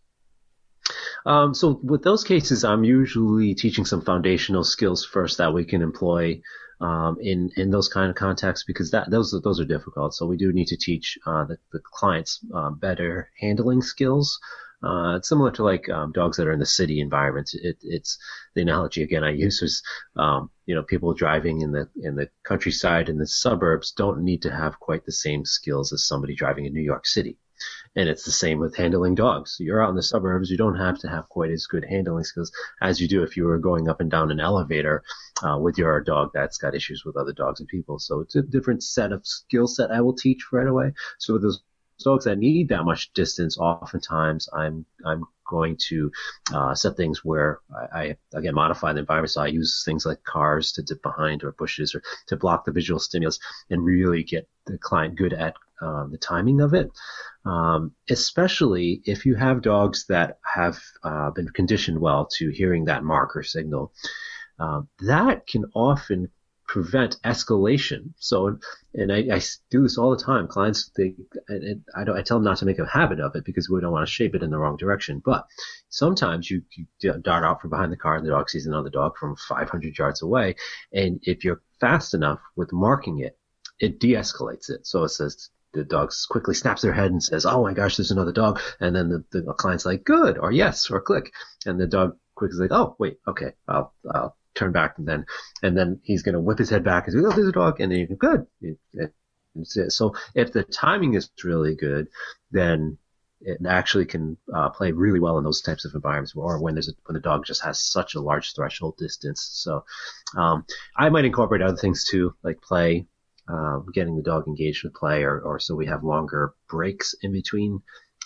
[1.26, 5.82] Um, so with those cases, I'm usually teaching some foundational skills first that we can
[5.82, 6.40] employ
[6.80, 10.14] um, in in those kind of contexts because that those those are difficult.
[10.14, 14.38] So we do need to teach uh, the, the clients uh, better handling skills.
[14.84, 17.54] Uh, it's similar to like um, dogs that are in the city environments.
[17.54, 18.18] It, it's
[18.54, 19.82] the analogy again I use is
[20.16, 24.42] um, you know people driving in the in the countryside in the suburbs don't need
[24.42, 27.36] to have quite the same skills as somebody driving in New York City.
[27.94, 29.56] And it's the same with handling dogs.
[29.58, 32.52] You're out in the suburbs, you don't have to have quite as good handling skills
[32.82, 35.02] as you do if you were going up and down an elevator
[35.42, 37.98] uh, with your dog that's got issues with other dogs and people.
[37.98, 40.92] So it's a different set of skill set I will teach right away.
[41.18, 41.62] So with those
[42.02, 46.10] dogs that need that much distance, oftentimes I'm I'm going to
[46.52, 47.60] uh, set things where
[47.94, 49.30] I, I, again modify the environment.
[49.30, 52.72] So I use things like cars to dip behind or bushes or to block the
[52.72, 53.38] visual stimulus
[53.70, 56.90] and really get the client good at um, the timing of it,
[57.44, 63.04] um, especially if you have dogs that have uh, been conditioned well to hearing that
[63.04, 63.92] marker signal.
[64.58, 66.30] Um, that can often
[66.66, 68.12] prevent escalation.
[68.18, 68.58] So,
[68.94, 70.48] and I, I, do this all the time.
[70.48, 71.14] Clients, they,
[71.48, 73.80] and I don't, I tell them not to make a habit of it because we
[73.80, 75.22] don't want to shape it in the wrong direction.
[75.24, 75.46] But
[75.88, 76.86] sometimes you, you
[77.22, 80.22] dart out from behind the car and the dog sees another dog from 500 yards
[80.22, 80.56] away.
[80.92, 83.38] And if you're fast enough with marking it,
[83.78, 84.86] it de-escalates it.
[84.86, 88.10] So it says, the dog quickly snaps their head and says, "Oh my gosh, there's
[88.10, 91.34] another dog," and then the, the client's like, "Good," or "Yes," or "Click,"
[91.66, 95.24] and the dog quickly is like, "Oh wait, okay, I'll I'll turn back and then
[95.62, 97.80] and then he's going to whip his head back and say, "Oh, there's a dog,"
[97.80, 99.10] and then you go, "Good."
[99.64, 102.08] so if the timing is really good,
[102.50, 102.98] then
[103.40, 106.88] it actually can uh, play really well in those types of environments, or when there's
[106.88, 109.48] a, when the dog just has such a large threshold distance.
[109.52, 109.84] So
[110.36, 110.64] um,
[110.96, 113.06] I might incorporate other things too, like play,
[113.48, 117.32] uh, getting the dog engaged with play, or, or so we have longer breaks in
[117.32, 117.82] between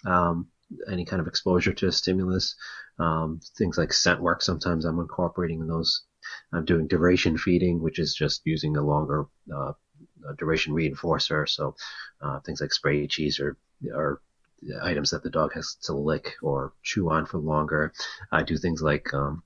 [0.07, 0.47] um,
[0.90, 2.55] any kind of exposure to a stimulus.
[2.99, 6.03] Um, things like scent work, sometimes I'm incorporating those
[6.53, 9.73] I'm doing duration feeding, which is just using a longer uh,
[10.38, 11.49] duration reinforcer.
[11.49, 11.75] So
[12.21, 13.57] uh, things like spray cheese or,
[14.83, 17.95] items that the dog has to lick or chew on for longer.
[18.31, 19.43] I do things like um,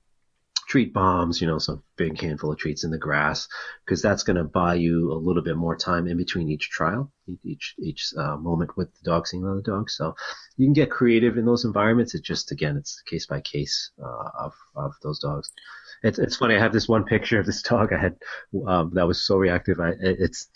[0.67, 3.47] treat bombs, you know, some big handful of treats in the grass,
[3.85, 7.11] because that's going to buy you a little bit more time in between each trial,
[7.43, 9.89] each each uh, moment with the dog seeing the other dog.
[9.89, 10.15] So
[10.57, 12.15] you can get creative in those environments.
[12.15, 15.51] It just again, it's case by case uh, of of those dogs.
[16.05, 16.55] It's it's funny.
[16.55, 18.15] I have this one picture of this dog I had
[18.67, 19.79] um, that was so reactive.
[19.79, 20.47] I it's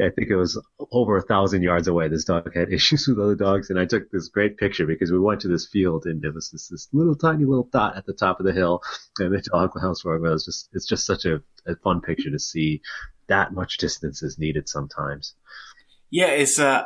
[0.00, 2.08] I think it was over a thousand yards away.
[2.08, 5.20] This dog had issues with other dogs, and I took this great picture because we
[5.20, 8.14] went to this field and there was this, this little tiny little dot at the
[8.14, 8.82] top of the hill,
[9.20, 12.38] and the dog was It was just it's just such a, a fun picture to
[12.40, 12.82] see.
[13.28, 15.34] That much distance is needed sometimes.
[16.10, 16.84] Yeah, it's uh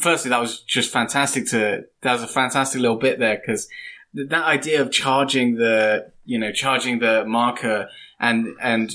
[0.00, 3.68] firstly that was just fantastic to that was a fantastic little bit there because
[4.14, 8.92] that idea of charging the you know charging the marker and and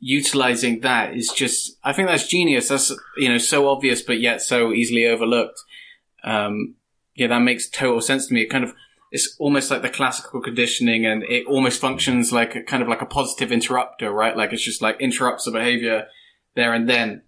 [0.00, 2.68] utilizing that is just I think that's genius.
[2.68, 5.60] That's you know so obvious but yet so easily overlooked.
[6.24, 6.74] Um,
[7.14, 8.42] yeah, that makes total sense to me.
[8.42, 8.74] It kind of
[9.12, 13.02] it's almost like the classical conditioning, and it almost functions like a, kind of like
[13.02, 14.36] a positive interrupter, right?
[14.36, 16.06] Like it's just like interrupts the behavior
[16.54, 17.22] there and then,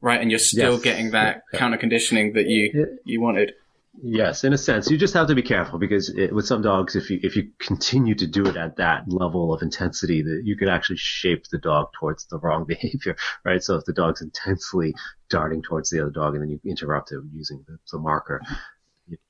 [0.00, 0.20] right?
[0.20, 0.82] And you're still yes.
[0.82, 1.58] getting that yeah.
[1.58, 3.54] counter conditioning that you you wanted.
[4.02, 6.96] Yes, in a sense, you just have to be careful because it, with some dogs,
[6.96, 10.56] if you if you continue to do it at that level of intensity, that you
[10.56, 13.62] could actually shape the dog towards the wrong behavior, right?
[13.62, 14.94] So if the dog's intensely
[15.30, 18.42] darting towards the other dog, and then you interrupt it using the, the marker.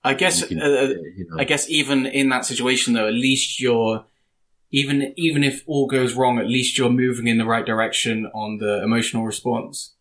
[0.02, 3.14] I guess, can, uh, uh, you know, I guess even in that situation though, at
[3.14, 4.04] least you're
[4.70, 8.58] even even if all goes wrong, at least you're moving in the right direction on
[8.58, 9.94] the emotional response.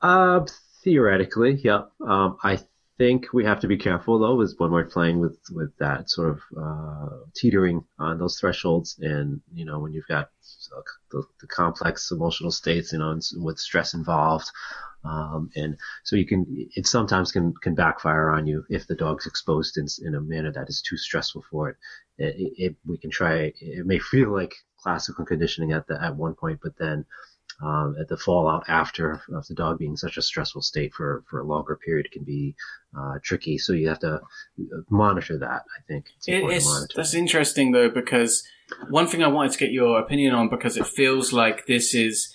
[0.00, 0.46] Uh,
[0.82, 1.82] theoretically, yeah.
[2.06, 2.60] Um, I
[2.98, 6.30] think we have to be careful though, is when we're playing with with that sort
[6.30, 10.30] of uh, teetering on those thresholds, and you know when you've got
[10.76, 10.80] uh,
[11.10, 14.50] the, the, complex emotional states, you know, with stress involved,
[15.04, 19.26] um, and so you can it sometimes can can backfire on you if the dog's
[19.26, 21.76] exposed in, in a manner that is too stressful for it.
[22.16, 23.52] It, it, it we can try.
[23.60, 27.06] It may feel like classical conditioning at the at one point, but then
[27.62, 31.40] um, at the fallout after of the dog being such a stressful state for, for
[31.40, 32.54] a longer period can be
[32.98, 33.58] uh, tricky.
[33.58, 34.20] So you have to
[34.90, 35.62] monitor that.
[35.62, 38.46] I think it's it is, that's interesting though because
[38.88, 42.34] one thing I wanted to get your opinion on because it feels like this is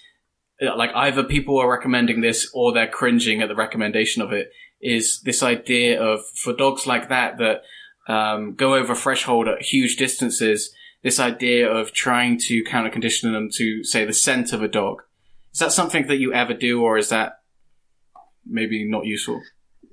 [0.61, 4.51] like either people are recommending this or they're cringing at the recommendation of it.
[4.81, 7.63] Is this idea of for dogs like that that
[8.07, 10.73] um, go over threshold at huge distances?
[11.01, 15.01] This idea of trying to counter condition them to say the scent of a dog
[15.53, 17.39] is that something that you ever do, or is that
[18.45, 19.41] maybe not useful?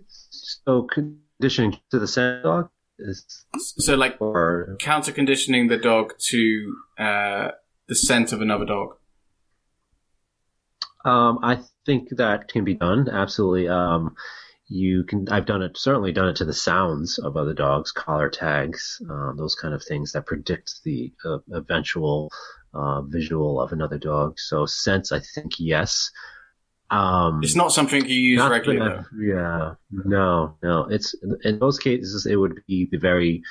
[0.08, 4.76] So conditioning to the scent dog is so like or...
[4.80, 7.48] counter conditioning the dog to uh,
[7.88, 8.96] the scent of another dog.
[11.04, 13.68] Um, I think that can be done absolutely.
[13.68, 14.16] Um,
[14.68, 18.28] you can i've done it certainly done it to the sounds of other dogs collar
[18.28, 22.30] tags um, those kind of things that predict the uh, eventual
[22.76, 24.38] uh, visual of another dog.
[24.38, 26.10] So sense, I think yes.
[26.90, 29.04] Um, it's not something you use regularly.
[29.18, 30.84] Yeah, no, no.
[30.84, 33.42] It's in most cases it would be the very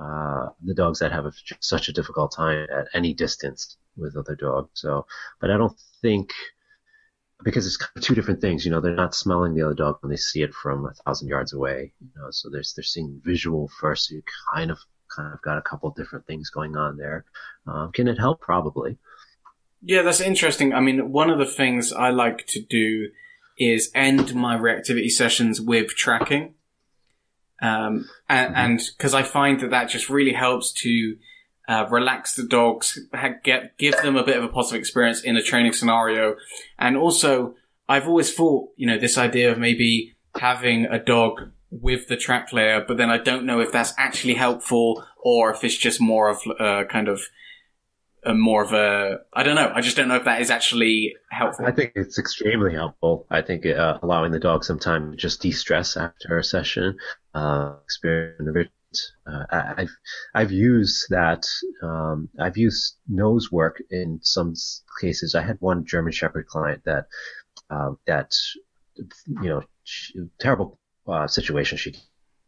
[0.00, 4.34] uh, the dogs that have a, such a difficult time at any distance with other
[4.34, 4.70] dogs.
[4.74, 5.06] So,
[5.40, 6.30] but I don't think
[7.44, 8.64] because it's kind of two different things.
[8.64, 11.28] You know, they're not smelling the other dog when they see it from a thousand
[11.28, 11.92] yards away.
[12.00, 14.08] You know, so there's they're seeing visual first.
[14.08, 14.22] So you
[14.54, 14.78] kind of
[15.14, 17.24] kind of got a couple different things going on there.
[17.66, 18.40] Um, can it help?
[18.40, 18.98] Probably.
[19.82, 20.72] Yeah, that's interesting.
[20.72, 23.10] I mean, one of the things I like to do
[23.58, 26.54] is end my reactivity sessions with tracking.
[27.62, 29.24] Um, and because mm-hmm.
[29.24, 31.16] I find that that just really helps to
[31.68, 35.36] uh, relax the dogs, ha- get give them a bit of a positive experience in
[35.36, 36.36] a training scenario,
[36.78, 37.54] and also
[37.88, 41.50] I've always thought you know this idea of maybe having a dog
[41.80, 45.64] with the track layer, but then I don't know if that's actually helpful or if
[45.64, 47.22] it's just more of uh, kind of
[48.24, 49.70] a more of a I don't know.
[49.74, 51.66] I just don't know if that is actually helpful.
[51.66, 53.26] I think it's extremely helpful.
[53.30, 56.96] I think uh, allowing the dog some time to just de-stress after a session,
[57.34, 58.70] uh, experience.
[59.26, 59.96] Uh, I've
[60.34, 61.44] I've used that.
[61.82, 64.54] Um, I've used nose work in some
[65.00, 65.34] cases.
[65.34, 67.06] I had one German Shepherd client that
[67.70, 68.32] uh, that
[69.42, 69.62] you know
[70.38, 71.94] terrible uh, situation she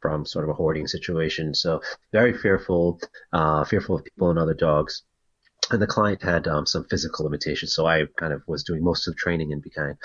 [0.01, 1.55] from sort of a hoarding situation.
[1.55, 1.81] So
[2.13, 3.01] very fearful,
[3.33, 5.03] uh, fearful of people and other dogs
[5.71, 9.07] and the client had um, some physical limitations, so I kind of was doing most
[9.07, 9.99] of the training and became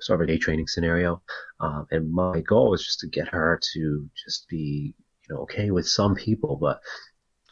[0.00, 1.22] sort of a day training scenario.
[1.60, 4.94] Um, and my goal was just to get her to just be,
[5.28, 6.80] you know, okay with some people, but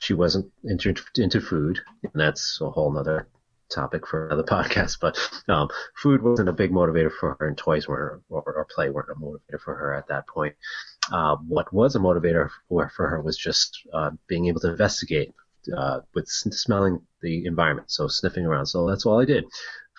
[0.01, 3.29] she wasn't into into food, and that's a whole other
[3.75, 4.99] topic for another podcast.
[5.01, 5.19] But
[5.49, 9.11] um, food wasn't a big motivator for her, and toys weren't or, or play weren't
[9.11, 10.55] a motivator for her at that point.
[11.11, 15.35] Uh, what was a motivator for, for her was just uh, being able to investigate
[15.77, 18.67] uh, with smelling the environment, so sniffing around.
[18.67, 19.45] So that's all I did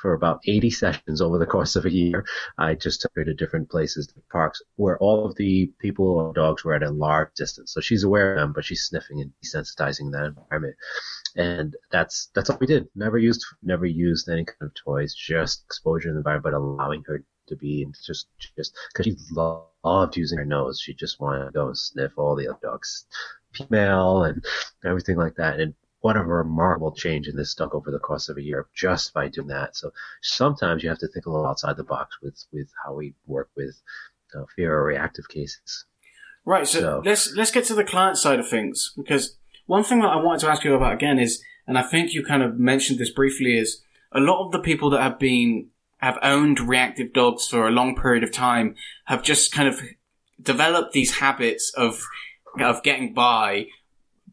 [0.04, 2.26] for about 80 sessions over the course of a year.
[2.58, 6.66] I just took her to different places, parks, where all of the people or dogs
[6.66, 7.74] were at a large distance.
[7.74, 10.76] So she's aware of them, but she's sniffing and desensitizing that environment.
[11.38, 12.90] And that's that's all we did.
[12.96, 17.04] Never used never used any kind of toys, just exposure in the environment, but allowing
[17.08, 18.28] her to be and just
[18.58, 20.82] just because she loved using her nose.
[20.82, 23.06] She just wanted to go and sniff all the other dogs
[23.54, 24.44] female and
[24.84, 25.62] everything like that.
[25.62, 25.74] And
[26.04, 29.30] what a remarkable change in this dog over the course of a year just by
[29.30, 29.74] doing that.
[29.74, 33.14] So sometimes you have to think a little outside the box with, with how we
[33.26, 33.82] work with
[34.36, 35.86] uh, fear or reactive cases.
[36.44, 36.68] Right.
[36.68, 40.10] So, so, let's let's get to the client side of things because one thing that
[40.10, 43.00] I wanted to ask you about again is, and I think you kind of mentioned
[43.00, 43.82] this briefly, is
[44.12, 47.96] a lot of the people that have been have owned reactive dogs for a long
[47.96, 48.76] period of time
[49.06, 49.80] have just kind of
[50.42, 52.04] developed these habits of
[52.60, 53.68] of getting by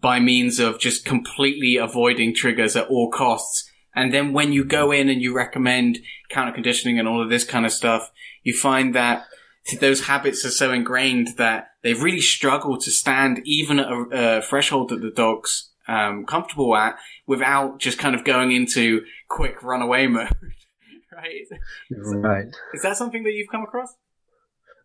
[0.01, 3.71] by means of just completely avoiding triggers at all costs.
[3.95, 5.99] And then when you go in and you recommend
[6.29, 8.11] counter conditioning and all of this kind of stuff,
[8.43, 9.27] you find that
[9.81, 14.43] those habits are so ingrained that they really struggle to stand even at a, a
[14.43, 16.97] threshold that the dog's um, comfortable at
[17.27, 20.29] without just kind of going into quick runaway mode.
[21.13, 21.47] right?
[21.91, 22.47] Right.
[22.75, 23.95] Is that something that you've come across?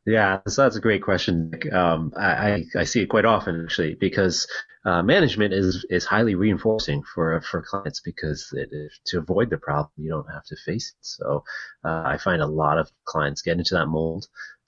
[0.05, 1.51] Yeah, so that's a great question.
[1.71, 4.47] Um, I, I see it quite often actually because
[4.85, 8.69] uh, management is is highly reinforcing for for clients because it,
[9.05, 11.05] to avoid the problem you don't have to face it.
[11.05, 11.43] So
[11.83, 14.27] uh, I find a lot of clients get into that mold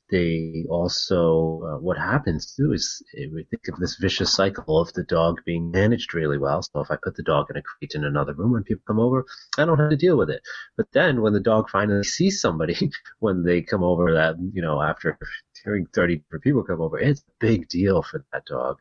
[0.10, 4.94] they also uh, what happens too is eh, we think of this vicious cycle of
[4.94, 6.62] the dog being managed really well.
[6.62, 9.00] So if I put the dog in a crate in another room when people come
[9.00, 9.26] over,
[9.58, 10.42] I don't have to deal with it.
[10.78, 14.82] But then when the dog finally sees somebody when they come over, that you know
[14.82, 15.18] after
[15.64, 18.78] hearing 30 people come over, it's a big deal for that dog.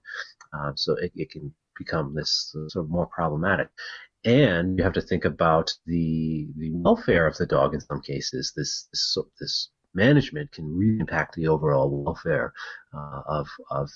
[0.57, 3.69] Um, so it, it can become this sort of more problematic
[4.27, 8.53] and you have to think about the the welfare of the dog in some cases.
[8.57, 12.53] This this this management can really impact the overall welfare
[12.93, 13.89] uh, of of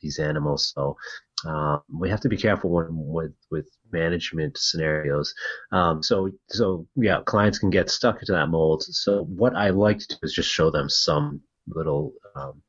[0.00, 0.72] these animals.
[0.74, 0.96] So
[1.44, 5.34] uh, we have to be careful when, with with management scenarios.
[5.70, 8.82] Um, so so yeah, clients can get stuck into that mold.
[8.84, 12.62] So what I like to do is just show them some little um,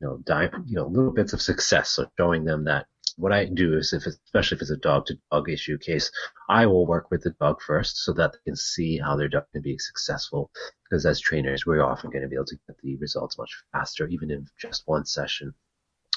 [0.00, 1.90] you know, di- you know, little bits of success.
[1.90, 2.86] So showing them that
[3.16, 6.10] what I do is if, especially if it's a dog to dog issue case,
[6.48, 9.44] I will work with the dog first so that they can see how their dog
[9.52, 10.50] can be successful.
[10.84, 14.06] Because as trainers, we're often going to be able to get the results much faster,
[14.08, 15.54] even in just one session.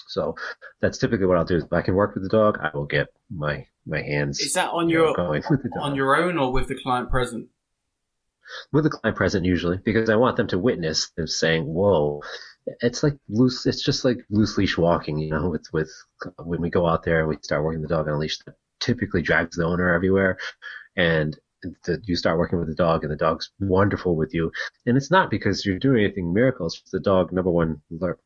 [0.08, 0.36] So
[0.82, 1.58] that's typically what I'll do.
[1.58, 4.40] If I can work with the dog, I will get my my hands.
[4.40, 5.84] Is that on your going with the dog.
[5.84, 7.50] on your own or with the client present?
[8.72, 12.22] With the client present usually, because I want them to witness them saying, "Whoa,
[12.82, 13.66] it's like loose.
[13.66, 15.50] It's just like loose leash walking, you know.
[15.50, 15.92] With with
[16.44, 18.56] when we go out there and we start working the dog on a leash, that
[18.80, 20.38] typically drags the owner everywhere,
[20.96, 21.38] and
[21.86, 24.52] the, you start working with the dog and the dog's wonderful with you.
[24.86, 26.82] And it's not because you're doing anything miracles.
[26.92, 27.82] The dog, number one,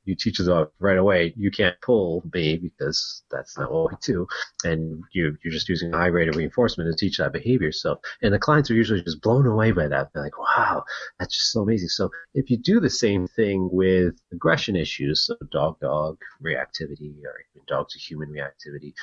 [0.05, 3.97] you teach the dog right away, you can't pull me because that's not what we
[4.01, 4.27] do.
[4.63, 7.71] And you, you're just using a high rate of reinforcement to teach that behavior.
[7.71, 10.09] So, and the clients are usually just blown away by that.
[10.13, 10.83] They're like, wow,
[11.19, 11.89] that's just so amazing.
[11.89, 17.35] So if you do the same thing with aggression issues, so dog dog reactivity or
[17.51, 18.93] even dog to human reactivity,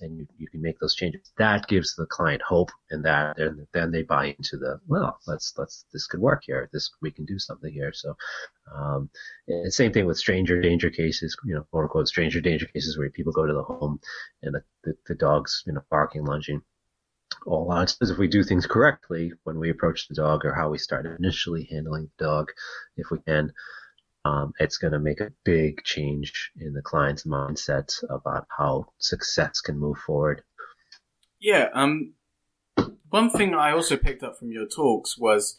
[0.00, 1.32] and you, you can make those changes.
[1.38, 3.36] That gives the client hope, and that
[3.72, 6.68] then they buy into the well, let's let's this could work here.
[6.72, 7.92] This we can do something here.
[7.92, 8.16] So,
[8.74, 9.10] um,
[9.68, 13.32] same thing with stranger danger cases, you know, quote unquote stranger danger cases where people
[13.32, 14.00] go to the home
[14.42, 16.62] and the, the, the dog's you know barking, lunging.
[17.46, 20.78] All odds if we do things correctly when we approach the dog or how we
[20.78, 22.52] start initially handling the dog,
[22.96, 23.52] if we can,
[24.24, 29.60] um, it's going to make a big change in the client's mindset about how success
[29.60, 30.42] can move forward.
[31.40, 31.68] Yeah.
[31.74, 32.14] Um,
[33.10, 35.58] one thing I also picked up from your talks was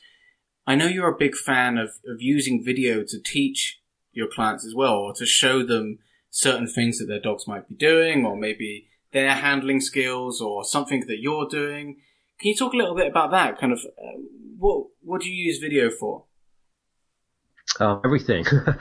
[0.68, 3.80] I know you're a big fan of, of using video to teach
[4.12, 6.00] your clients as well, or to show them
[6.32, 11.06] certain things that their dogs might be doing, or maybe their handling skills, or something
[11.08, 11.98] that you're doing.
[12.40, 13.60] Can you talk a little bit about that?
[13.60, 14.18] Kind of, uh,
[14.58, 16.26] what what do you use video for?
[17.80, 18.46] Um, everything.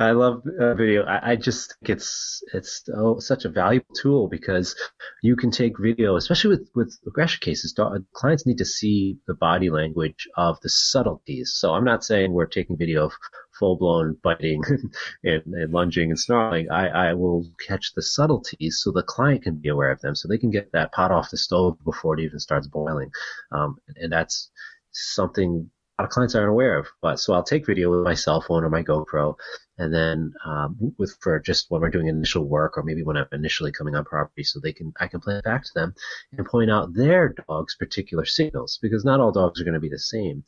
[0.00, 1.04] I love uh, video.
[1.04, 4.76] I, I, just think it's it's oh, such a valuable tool because
[5.22, 7.76] you can take video, especially with with aggression cases.
[8.12, 11.52] Clients need to see the body language of the subtleties.
[11.54, 13.12] So I'm not saying we're taking video of
[13.58, 14.62] full blown biting
[15.24, 16.70] and, and, lunging and snarling.
[16.70, 20.28] I, I will catch the subtleties so the client can be aware of them, so
[20.28, 23.10] they can get that pot off the stove before it even starts boiling.
[23.50, 24.50] Um, and that's
[24.92, 26.86] something lot of clients aren't aware of.
[27.02, 29.34] But so I'll take video with my cell phone or my GoPro,
[29.78, 33.26] and then um, with for just when we're doing initial work or maybe when I'm
[33.32, 35.94] initially coming on property, so they can I can play it back to them
[36.36, 39.88] and point out their dog's particular signals because not all dogs are going to be
[39.88, 40.44] the same.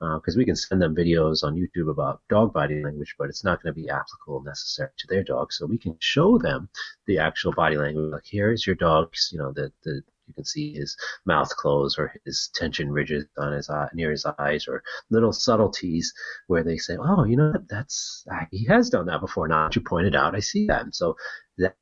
[0.00, 3.44] Because uh, we can send them videos on YouTube about dog body language, but it's
[3.44, 5.52] not going to be applicable necessary to their dog.
[5.52, 6.68] So we can show them
[7.06, 8.12] the actual body language.
[8.12, 10.96] Like here is your dog's, you know, the the you can see his
[11.26, 16.12] mouth close or his tension ridges on his eye, near his eyes, or little subtleties
[16.46, 17.68] where they say, "Oh, you know what?
[17.68, 20.82] That's he has done that before." Now that you pointed out, I see that.
[20.82, 21.16] And so
[21.58, 21.76] that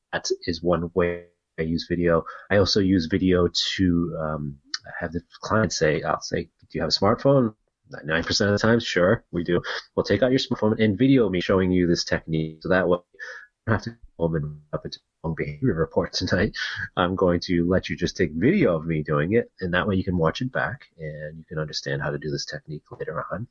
[0.47, 1.26] is one way
[1.59, 2.24] I use video.
[2.51, 4.59] I also use video to um,
[5.01, 7.55] have the client say, "I'll say, do you have a smartphone?"
[7.93, 9.61] 99% of the time, sure, we do.
[9.95, 12.59] We'll take out your smartphone and video me showing you this technique.
[12.62, 13.20] So that way, you
[13.66, 14.86] don't have to home and up
[15.23, 16.57] long behavior report tonight.
[16.97, 19.97] I'm going to let you just take video of me doing it, and that way
[19.97, 23.25] you can watch it back and you can understand how to do this technique later
[23.33, 23.47] on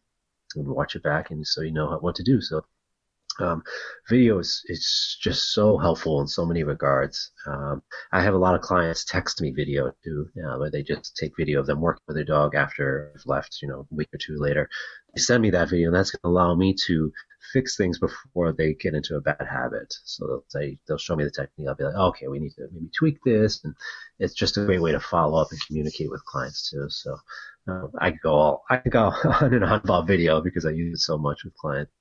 [0.56, 2.42] and watch it back, and so you know what to do.
[2.42, 2.66] So
[3.40, 3.64] um,
[4.10, 7.32] video is, is just so helpful in so many regards.
[7.48, 11.38] Um, I have a lot of clients text me video too, where they just take
[11.38, 14.18] video of them working with their dog after I've left, you know, a week or
[14.18, 14.70] two later.
[15.16, 17.12] They send me that video, and that's going to allow me to
[17.54, 19.94] fix things before they get into a bad habit.
[20.06, 21.68] So they'll say they'll show me the technique.
[21.68, 23.76] I'll be like, okay, we need to maybe tweak this, and
[24.20, 26.88] it's just a great way to follow up and communicate with clients too.
[26.90, 27.18] So
[27.68, 31.02] uh, I go all I go on and on about video because I use it
[31.02, 31.92] so much with clients.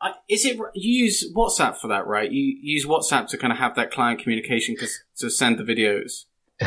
[0.00, 2.30] Uh, is it you use WhatsApp for that, right?
[2.30, 4.76] You use WhatsApp to kind of have that client communication
[5.18, 6.24] to send the videos.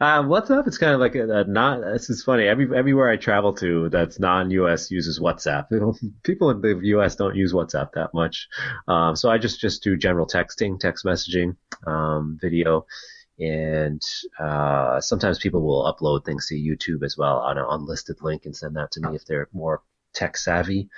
[0.00, 1.80] um, WhatsApp it's kind of like a, a not.
[1.80, 2.46] This is funny.
[2.46, 5.66] Every everywhere I travel to that's non-US uses WhatsApp.
[6.22, 8.48] People in the US don't use WhatsApp that much,
[8.86, 12.86] um, so I just just do general texting, text messaging, um, video,
[13.40, 14.00] and
[14.38, 18.54] uh, sometimes people will upload things to YouTube as well on an unlisted link and
[18.54, 19.82] send that to me if they're more
[20.14, 20.88] tech savvy.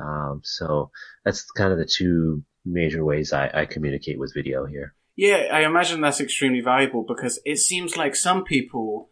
[0.00, 0.90] Um, so
[1.24, 4.94] that's kind of the two major ways I, I communicate with video here.
[5.16, 9.08] Yeah, I imagine that's extremely valuable because it seems like some people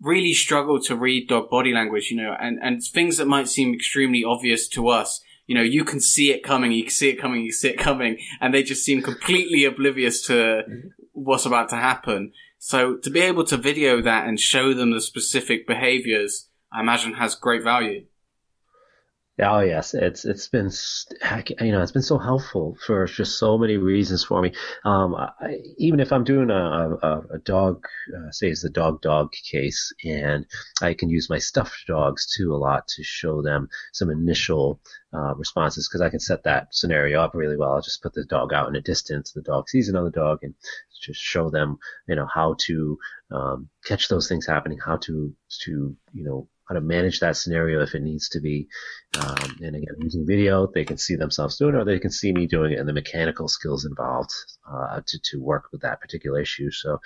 [0.00, 3.72] really struggle to read dog body language, you know, and, and things that might seem
[3.72, 5.22] extremely obvious to us.
[5.46, 7.78] You know, you can see it coming, you can see it coming, you see it
[7.78, 10.62] coming, and they just seem completely oblivious to
[11.12, 12.32] what's about to happen.
[12.58, 17.14] So to be able to video that and show them the specific behaviors, I imagine
[17.14, 18.06] has great value.
[19.40, 20.70] Oh yes, it's it's been
[21.60, 24.52] you know it's been so helpful for just so many reasons for me.
[24.84, 26.54] Um, I, even if I'm doing a,
[27.02, 27.84] a, a dog,
[28.16, 30.46] uh, say it's a dog dog case, and
[30.80, 34.80] I can use my stuffed dogs too a lot to show them some initial
[35.12, 37.72] uh, responses because I can set that scenario up really well.
[37.72, 40.54] I'll just put the dog out in a distance, the dog sees another dog, and
[41.02, 42.98] just show them you know how to
[43.32, 47.82] um, catch those things happening, how to to you know how to manage that scenario
[47.82, 48.68] if it needs to be.
[49.18, 52.32] Um, and again, using video, they can see themselves doing it, or they can see
[52.32, 54.30] me doing it, and the mechanical skills involved
[54.70, 56.70] uh, to to work with that particular issue.
[56.70, 57.00] So.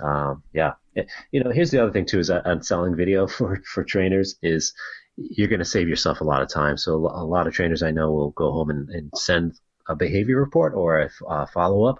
[0.00, 3.60] Um, yeah, it, you know, here's the other thing too is on selling video for
[3.66, 4.72] for trainers is
[5.16, 6.78] you're going to save yourself a lot of time.
[6.78, 9.52] So a lot of trainers I know will go home and, and send
[9.88, 11.98] a behavior report or a, a follow up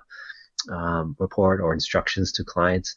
[0.71, 2.95] um, report or instructions to clients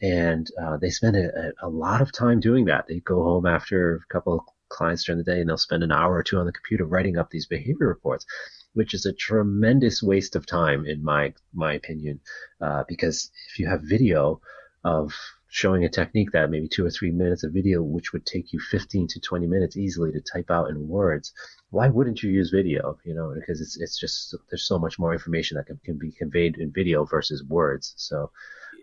[0.00, 2.86] and uh, they spend a, a, lot of time doing that.
[2.86, 5.92] They go home after a couple of clients during the day, and they'll spend an
[5.92, 8.26] hour or two on the computer writing up these behavior reports.
[8.74, 12.20] which is a tremendous waste of time in my my opinion,
[12.60, 14.40] uh, because if you have video
[14.84, 15.14] of
[15.48, 18.60] showing a technique that maybe two or three minutes of video, which would take you
[18.60, 21.32] 15 to 20 minutes easily to type out in words,
[21.70, 22.98] why wouldn't you use video?
[23.04, 26.12] You know, because it's it's just there's so much more information that can, can be
[26.12, 27.94] conveyed in video versus words.
[27.96, 28.30] So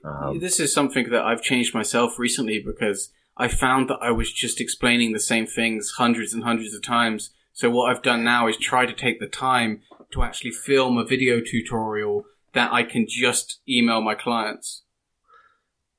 [0.04, 4.32] um, this is something that I've changed myself recently because I found that I was
[4.32, 7.32] just explaining the same things hundreds and hundreds of times.
[7.54, 9.82] So what I've done now is try to take the time
[10.12, 14.84] to actually film a video tutorial that I can just email my clients.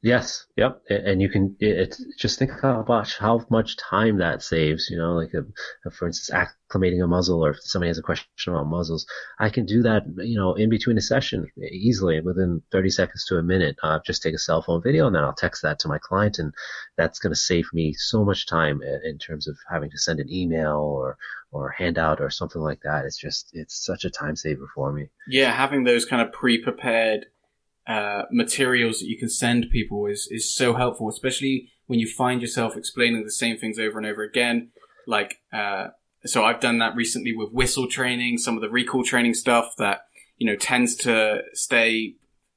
[0.05, 4.91] Yes, yep, and you can it, just think how much how much time that saves.
[4.91, 5.47] You know, like a,
[5.89, 9.07] a, for instance, acclimating a muzzle, or if somebody has a question about muzzles,
[9.41, 10.03] I can do that.
[10.19, 13.77] You know, in between a session easily within 30 seconds to a minute.
[13.83, 15.97] I uh, just take a cell phone video, and then I'll text that to my
[15.97, 16.53] client, and
[16.99, 20.21] that's going to save me so much time uh, in terms of having to send
[20.21, 21.17] an email or
[21.51, 23.07] or handout or something like that.
[23.07, 25.09] It's just it's such a time saver for me.
[25.27, 27.25] Yeah, having those kind of pre-prepared
[27.87, 32.41] uh, materials that you can send people is is so helpful, especially when you find
[32.41, 34.71] yourself explaining the same things over and over again.
[35.07, 35.89] Like, uh,
[36.25, 40.03] so I've done that recently with whistle training, some of the recall training stuff that
[40.39, 42.15] you know tends to stay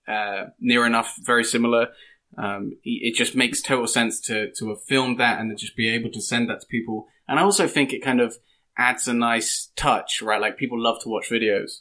[0.07, 1.89] uh, near enough, very similar.
[2.38, 6.11] Um, it just makes total sense to to have filmed that and just be able
[6.11, 7.07] to send that to people.
[7.28, 8.38] And I also think it kind of
[8.78, 10.39] adds a nice touch, right?
[10.39, 11.80] Like people love to watch videos.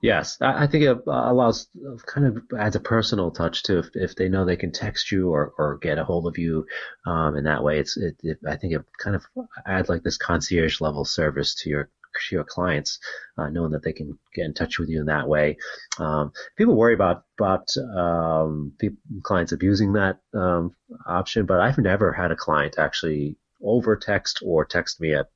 [0.00, 1.68] Yes, I think it allows
[2.06, 5.30] kind of adds a personal touch to if, if they know they can text you
[5.30, 6.66] or, or get a hold of you
[7.04, 7.80] um, in that way.
[7.80, 9.24] It's it, it, I think it kind of
[9.66, 11.90] adds like this concierge level service to your
[12.28, 13.00] to your clients,
[13.38, 15.56] uh, knowing that they can get in touch with you in that way.
[15.98, 20.76] Um, people worry about about um, people, clients abusing that um,
[21.06, 25.26] option, but I've never had a client actually over text or text me at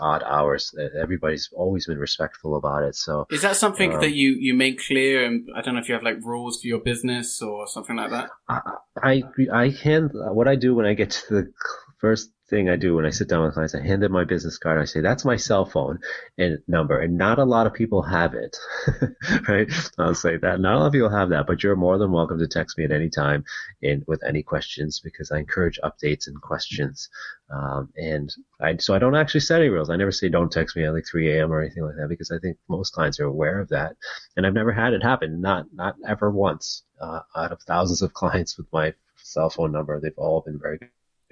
[0.00, 0.74] odd hours.
[1.00, 2.94] Everybody's always been respectful about it.
[2.96, 5.24] So is that something um, that you you make clear?
[5.24, 8.10] And I don't know if you have like rules for your business or something like
[8.10, 8.30] that.
[8.48, 8.60] I
[9.02, 9.22] I,
[9.52, 11.52] I hand what I do when I get to the
[11.98, 14.58] first thing I do when I sit down with clients, I hand them my business
[14.58, 14.78] card.
[14.78, 16.00] I say, that's my cell phone
[16.36, 17.00] and number.
[17.00, 18.58] And not a lot of people have it,
[19.48, 19.72] right?
[19.98, 20.60] I'll say that.
[20.60, 22.84] Not a lot of people have that, but you're more than welcome to text me
[22.84, 23.44] at any time
[23.82, 27.08] and with any questions because I encourage updates and questions.
[27.50, 28.30] Um, and
[28.60, 29.88] I, so I don't actually set any rules.
[29.88, 31.50] I never say don't text me at like 3 a.m.
[31.50, 33.96] or anything like that because I think most clients are aware of that.
[34.36, 35.40] And I've never had it happen.
[35.40, 39.98] Not, not ever once, uh, out of thousands of clients with my cell phone number.
[39.98, 40.78] They've all been very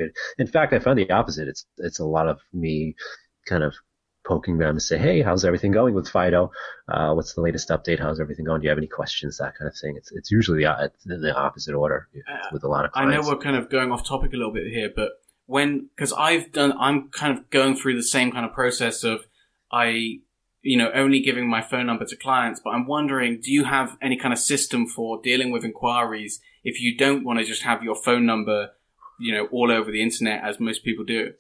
[0.01, 0.16] good.
[0.38, 1.48] In fact, I found the opposite.
[1.48, 2.94] It's it's a lot of me
[3.46, 3.74] kind of
[4.26, 6.53] poking them to say, hey, how's everything going with Fido?
[6.88, 7.98] Uh, what's the latest update?
[7.98, 8.61] How's everything going?
[8.61, 9.38] Do you have any questions?
[9.38, 9.96] That kind of thing.
[9.96, 13.16] It's it's usually the, the opposite order uh, with a lot of clients.
[13.16, 15.12] I know we're kind of going off topic a little bit here, but
[15.46, 19.26] when because I've done, I'm kind of going through the same kind of process of
[19.72, 20.20] I.
[20.62, 23.96] You know, only giving my phone number to clients, but I'm wondering, do you have
[24.03, 27.82] any kind of system for dealing with inquiries if you don't want to just have
[27.82, 28.72] your phone number
[29.20, 31.32] you know all over the internet as most people do.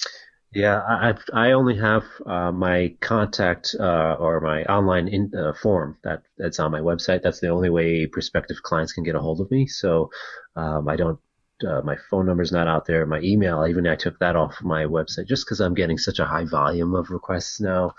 [0.52, 5.96] Yeah, I I only have uh, my contact uh, or my online in, uh, form
[6.02, 7.22] that that's on my website.
[7.22, 9.66] That's the only way prospective clients can get a hold of me.
[9.66, 10.10] So
[10.56, 11.20] um, I don't.
[11.66, 13.04] Uh, my phone number is not out there.
[13.04, 16.24] My email, even I took that off my website just because I'm getting such a
[16.24, 17.92] high volume of requests now,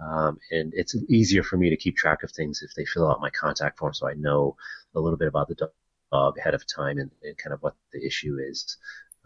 [0.00, 3.20] um, and it's easier for me to keep track of things if they fill out
[3.20, 4.56] my contact form, so I know
[4.96, 8.04] a little bit about the dog ahead of time and, and kind of what the
[8.04, 8.76] issue is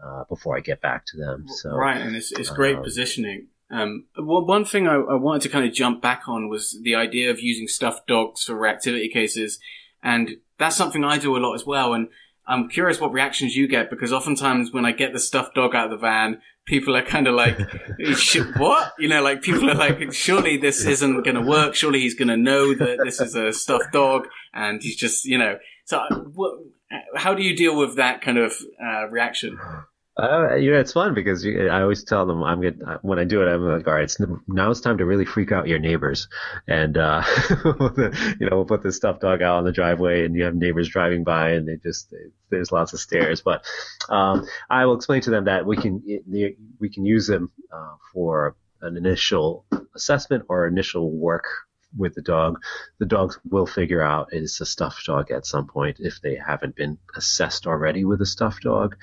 [0.03, 1.45] uh, before I get back to them.
[1.47, 3.47] So right, and it's it's great um, positioning.
[3.69, 7.29] Um, one thing I, I, wanted to kind of jump back on was the idea
[7.31, 9.59] of using stuffed dogs for reactivity cases,
[10.01, 11.93] and that's something I do a lot as well.
[11.93, 12.07] And
[12.47, 15.85] I'm curious what reactions you get because oftentimes when I get the stuffed dog out
[15.85, 17.59] of the van, people are kind of like,
[18.57, 21.75] "What?" You know, like people are like, "Surely this isn't going to work.
[21.75, 25.37] Surely he's going to know that this is a stuffed dog, and he's just, you
[25.37, 25.99] know." So,
[26.33, 26.59] what,
[27.15, 29.57] how do you deal with that kind of uh, reaction?
[30.19, 33.43] Uh, yeah, it's fun because you, I always tell them I'm good when I do
[33.43, 33.47] it.
[33.47, 34.17] I'm like, all right, it's,
[34.47, 36.27] now it's time to really freak out your neighbors,
[36.67, 40.45] and uh, you know, we'll put this stuffed dog out on the driveway, and you
[40.45, 42.17] have neighbors driving by, and they just they,
[42.49, 43.41] there's lots of stares.
[43.41, 43.63] But
[44.09, 46.01] um, I will explain to them that we can
[46.79, 49.65] we can use them uh, for an initial
[49.95, 51.45] assessment or initial work
[51.95, 52.59] with the dog,
[52.99, 56.75] the dogs will figure out it's a stuffed dog at some point if they haven't
[56.75, 58.95] been assessed already with a stuffed dog.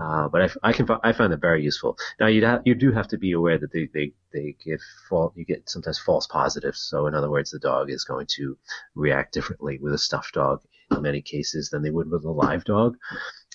[0.00, 1.96] Uh, but I, I, can I find that very useful.
[2.20, 5.32] Now you ha- you do have to be aware that they they, they give false
[5.36, 6.80] you get sometimes false positives.
[6.80, 8.56] So in other words, the dog is going to
[8.94, 10.62] react differently with a stuffed dog
[10.92, 12.96] in many cases than they would with a live dog.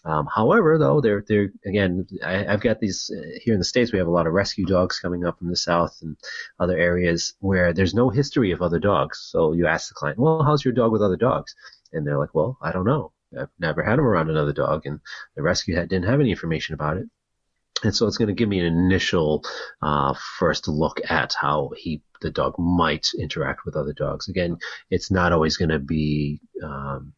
[0.05, 3.91] Um, however, though, they're they're again, I, have got these uh, here in the states.
[3.91, 6.15] We have a lot of rescue dogs coming up from the south and
[6.59, 9.27] other areas where there's no history of other dogs.
[9.31, 11.55] So you ask the client, "Well, how's your dog with other dogs?"
[11.91, 13.13] And they're like, "Well, I don't know.
[13.37, 14.99] I've never had him around another dog." And
[15.35, 17.07] the rescue didn't have any information about it.
[17.83, 19.43] And so it's going to give me an initial
[19.81, 24.29] uh, first look at how he the dog might interact with other dogs.
[24.29, 24.57] Again,
[24.89, 27.13] it's not always going to be um,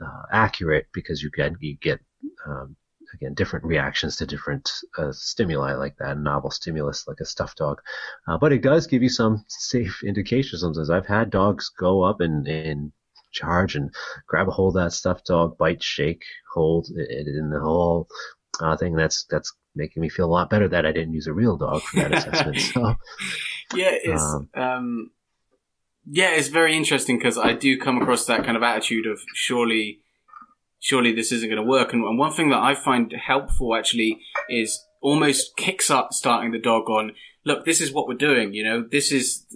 [0.00, 2.00] uh, accurate because you get you get
[2.46, 2.76] um,
[3.14, 7.80] again different reactions to different uh, stimuli like that novel stimulus like a stuffed dog.
[8.26, 10.60] Uh, but it does give you some safe indications.
[10.60, 12.92] Sometimes i've had dogs go up and, and
[13.30, 13.90] charge and
[14.26, 16.22] grab a hold of that stuffed dog bite shake
[16.54, 18.08] hold it in the whole
[18.60, 18.94] uh, thing.
[18.94, 21.80] That's that's making me feel a lot better that i didn't use a real dog
[21.82, 22.94] for that assessment so.
[23.74, 25.10] Yeah it's um, um
[26.04, 30.00] yeah it's very interesting because i do come across that kind of attitude of surely
[30.80, 31.92] surely this isn't going to work.
[31.92, 36.58] And, and, one thing that I find helpful actually is almost kicks up starting the
[36.58, 37.12] dog on,
[37.44, 38.52] look, this is what we're doing.
[38.52, 39.46] You know, this is,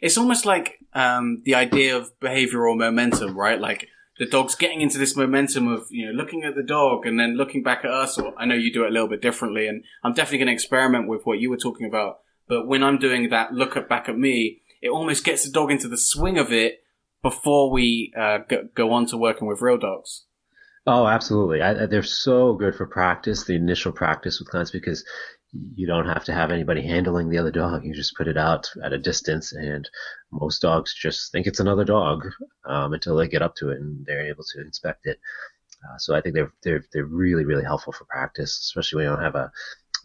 [0.00, 3.60] it's almost like, um, the idea of behavioral momentum, right?
[3.60, 7.18] Like the dog's getting into this momentum of, you know, looking at the dog and
[7.18, 8.18] then looking back at us.
[8.18, 10.54] Or I know you do it a little bit differently and I'm definitely going to
[10.54, 12.20] experiment with what you were talking about.
[12.48, 15.70] But when I'm doing that look at back at me, it almost gets the dog
[15.70, 16.82] into the swing of it
[17.22, 20.24] before we uh, go, go on to working with real dogs.
[20.90, 21.60] Oh, absolutely.
[21.60, 25.04] I, they're so good for practice, the initial practice with clients, because
[25.52, 27.84] you don't have to have anybody handling the other dog.
[27.84, 29.86] You just put it out at a distance, and
[30.32, 32.26] most dogs just think it's another dog
[32.64, 35.18] um, until they get up to it and they're able to inspect it.
[35.84, 39.16] Uh, so I think they're they're they're really really helpful for practice, especially when you
[39.16, 39.52] don't have a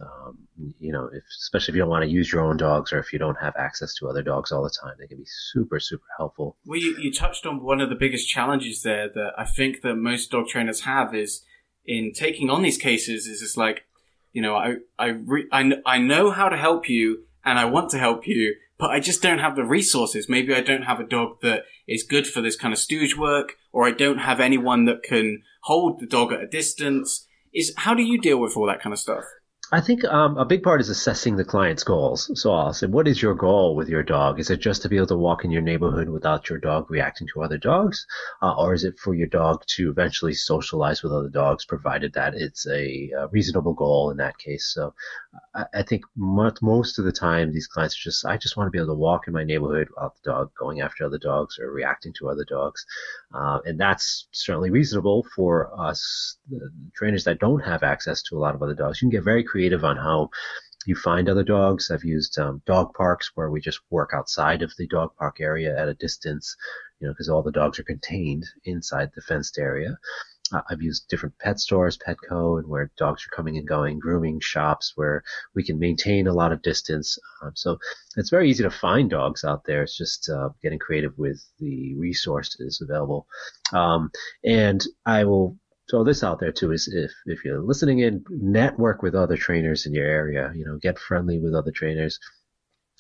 [0.02, 0.38] um,
[0.80, 3.14] you know, if, especially if you don't want to use your own dogs or if
[3.14, 6.06] you don't have access to other dogs all the time, they can be super, super
[6.18, 6.58] helpful.
[6.66, 9.96] Well, you, you touched on one of the biggest challenges there that I think that
[9.96, 11.44] most dog trainers have is
[11.86, 13.86] in taking on these cases is it's like,
[14.32, 17.90] you know, I, I, re- I, I know how to help you and I want
[17.92, 20.30] to help you, but I just don't have the resources.
[20.30, 23.54] Maybe I don't have a dog that is good for this kind of stooge work,
[23.72, 27.28] or I don't have anyone that can hold the dog at a distance.
[27.54, 29.26] Is how do you deal with all that kind of stuff?
[29.74, 32.30] I think um, a big part is assessing the client's goals.
[32.40, 34.40] So I'll say, what is your goal with your dog?
[34.40, 37.28] Is it just to be able to walk in your neighborhood without your dog reacting
[37.34, 38.06] to other dogs?
[38.44, 42.36] Uh, or is it for your dog to eventually socialize with other dogs, provided that
[42.36, 44.72] it's a, a reasonable goal in that case?
[44.72, 44.94] So
[45.56, 48.68] I, I think most, most of the time, these clients are just, I just want
[48.68, 51.58] to be able to walk in my neighborhood without the dog going after other dogs
[51.58, 52.86] or reacting to other dogs.
[53.34, 56.38] Uh, and that's certainly reasonable for us
[56.96, 59.02] trainers that don't have access to a lot of other dogs.
[59.02, 60.30] You can get very creative on how
[60.86, 61.90] you find other dogs.
[61.90, 65.80] I've used um, dog parks where we just work outside of the dog park area
[65.80, 66.56] at a distance,
[67.00, 69.98] you know, because all the dogs are contained inside the fenced area.
[70.70, 74.94] I've used different pet stores, Petco, and where dogs are coming and going, grooming shops
[74.96, 75.24] where
[75.56, 77.18] we can maintain a lot of distance.
[77.42, 77.78] Um, so
[78.18, 79.84] it's very easy to find dogs out there.
[79.84, 83.28] It's just uh, getting creative with the resources available.
[83.72, 84.12] Um,
[84.44, 85.58] and I will
[85.90, 89.86] throw this out there too is if if you're listening in, network with other trainers
[89.86, 90.52] in your area.
[90.56, 92.20] You know, get friendly with other trainers.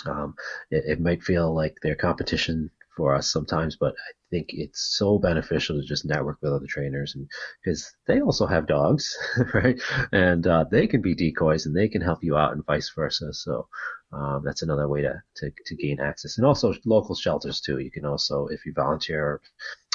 [0.05, 0.35] Um,
[0.69, 5.17] it, it might feel like they're competition for us sometimes, but I think it's so
[5.17, 7.15] beneficial to just network with other trainers
[7.63, 9.15] because they also have dogs,
[9.53, 9.79] right?
[10.11, 13.33] And uh, they can be decoys and they can help you out and vice versa.
[13.33, 13.67] So
[14.11, 16.37] um, that's another way to, to, to gain access.
[16.37, 17.79] And also local shelters too.
[17.79, 19.41] You can also, if you volunteer or,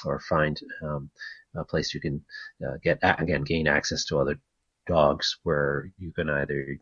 [0.04, 1.10] or find um,
[1.56, 2.22] a place you can
[2.66, 4.38] uh, get again gain access to other
[4.86, 6.78] dogs where you can either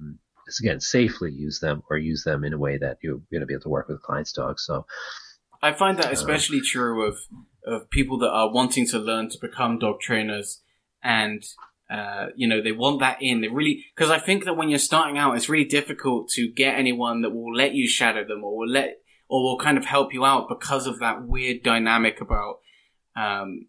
[0.00, 0.18] um,
[0.60, 3.54] again safely use them or use them in a way that you're going to be
[3.54, 4.64] able to work with clients' dogs.
[4.64, 4.86] So
[5.62, 7.18] I find that uh, especially true of
[7.64, 10.62] of people that are wanting to learn to become dog trainers
[11.02, 11.42] and
[11.90, 13.40] uh, you know they want that in.
[13.40, 16.78] They really because i think that when you're starting out it's really difficult to get
[16.78, 20.12] anyone that will let you shadow them or will let or will kind of help
[20.12, 22.60] you out because of that weird dynamic about
[23.16, 23.66] um,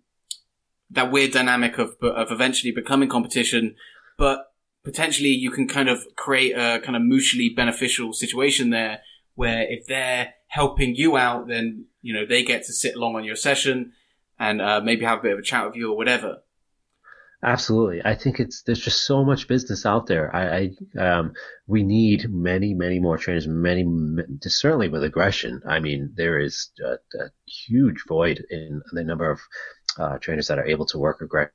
[0.90, 3.76] that weird dynamic of of eventually becoming competition,
[4.18, 4.48] but
[4.84, 9.02] potentially you can kind of create a kind of mutually beneficial situation there
[9.36, 13.24] where if they're helping you out, then you know they get to sit along on
[13.24, 13.94] your session
[14.40, 16.40] and uh, maybe have a bit of a chat with you or whatever.
[17.44, 20.36] Absolutely, I think it's there's just so much business out there.
[20.36, 21.34] I, I um,
[21.66, 23.48] we need many, many more trainers.
[23.48, 23.84] Many,
[24.44, 25.62] certainly with aggression.
[25.68, 29.40] I mean, there is a, a huge void in the number of
[29.98, 31.54] uh, trainers that are able to work aggression.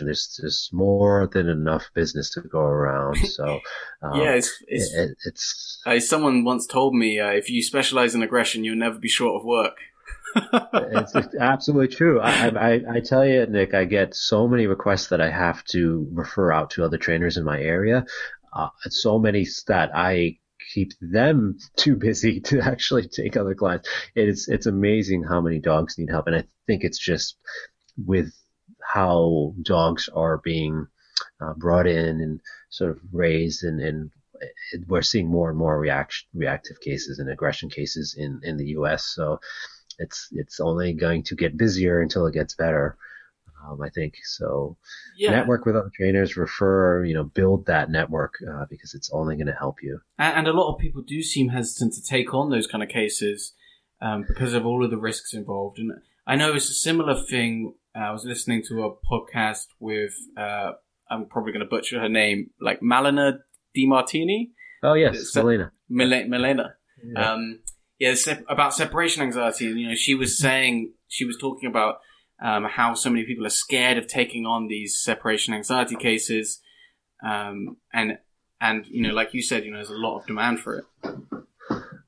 [0.00, 3.18] There's there's more than enough business to go around.
[3.28, 3.60] So
[4.02, 8.14] um, yeah, it's it's, it, it's uh, someone once told me uh, if you specialize
[8.14, 9.76] in aggression, you'll never be short of work.
[10.34, 12.20] it's absolutely true.
[12.20, 16.06] I, I, I tell you, Nick, I get so many requests that I have to
[16.12, 18.04] refer out to other trainers in my area.
[18.52, 20.38] Uh, so many that I
[20.72, 23.88] keep them too busy to actually take other clients.
[24.14, 27.36] It's it's amazing how many dogs need help, and I think it's just
[27.96, 28.32] with
[28.88, 30.86] how dogs are being
[31.40, 34.10] uh, brought in and sort of raised and, and
[34.86, 39.04] we're seeing more and more reaction, reactive cases and aggression cases in, in the U.S.
[39.04, 39.40] So
[39.98, 42.96] it's it's only going to get busier until it gets better.
[43.66, 44.76] Um, I think so.
[45.16, 45.32] Yeah.
[45.32, 49.48] Network with other trainers, refer, you know, build that network uh, because it's only going
[49.48, 50.00] to help you.
[50.16, 52.88] And, and, a lot of people do seem hesitant to take on those kind of
[52.88, 53.54] cases
[54.00, 55.80] um, because of all of the risks involved.
[55.80, 55.90] And
[56.24, 57.74] I know it's a similar thing.
[57.98, 60.72] Uh, I was listening to a podcast with, uh,
[61.10, 63.38] I'm probably going to butcher her name, like Malina
[63.76, 64.52] Martini.
[64.82, 65.72] Oh yes, Melina.
[65.88, 66.74] Melina.
[67.04, 67.32] Yeah.
[67.32, 67.60] Um,
[67.98, 68.14] yeah,
[68.48, 69.66] about separation anxiety.
[69.66, 72.00] You know, she was saying she was talking about
[72.40, 76.60] um, how so many people are scared of taking on these separation anxiety cases,
[77.24, 78.18] um, and
[78.60, 80.84] and you know, like you said, you know, there's a lot of demand for it.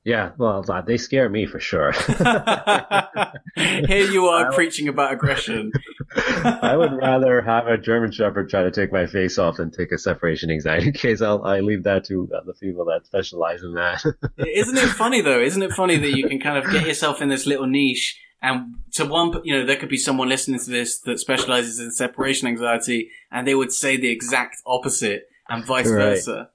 [0.03, 1.91] Yeah, well, uh, they scare me for sure.
[3.55, 5.71] Here you are preaching about aggression.
[6.15, 9.91] I would rather have a German Shepherd try to take my face off than take
[9.91, 11.21] a separation anxiety case.
[11.21, 14.03] I'll I leave that to uh, the people that specialize in that.
[14.37, 15.39] Isn't it funny though?
[15.39, 18.75] Isn't it funny that you can kind of get yourself in this little niche and
[18.93, 22.47] to one, you know, there could be someone listening to this that specializes in separation
[22.47, 26.15] anxiety and they would say the exact opposite and vice right.
[26.15, 26.49] versa.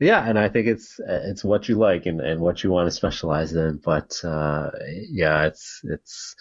[0.00, 2.90] Yeah, and I think it's it's what you like and, and what you want to
[2.90, 3.80] specialize in.
[3.84, 4.70] But uh,
[5.10, 6.34] yeah, it's it's.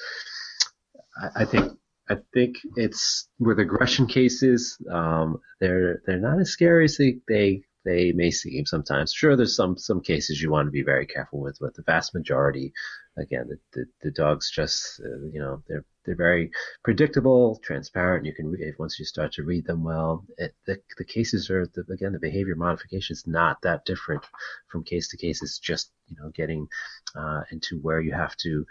[1.22, 1.72] I, I think
[2.10, 4.78] I think it's with aggression cases.
[4.92, 9.14] Um, they're they're not as scary as they, they they may seem sometimes.
[9.14, 12.14] Sure, there's some some cases you want to be very careful with, but the vast
[12.16, 12.74] majority,
[13.18, 16.52] again, the the, the dogs just uh, you know they're they're very
[16.84, 18.26] predictable, transparent.
[18.26, 20.26] You can once you start to read them well.
[20.38, 24.24] It, the the cases are the, again the behavior modification is not that different
[24.68, 25.42] from case to case.
[25.42, 26.68] It's just you know getting
[27.16, 28.66] uh, into where you have to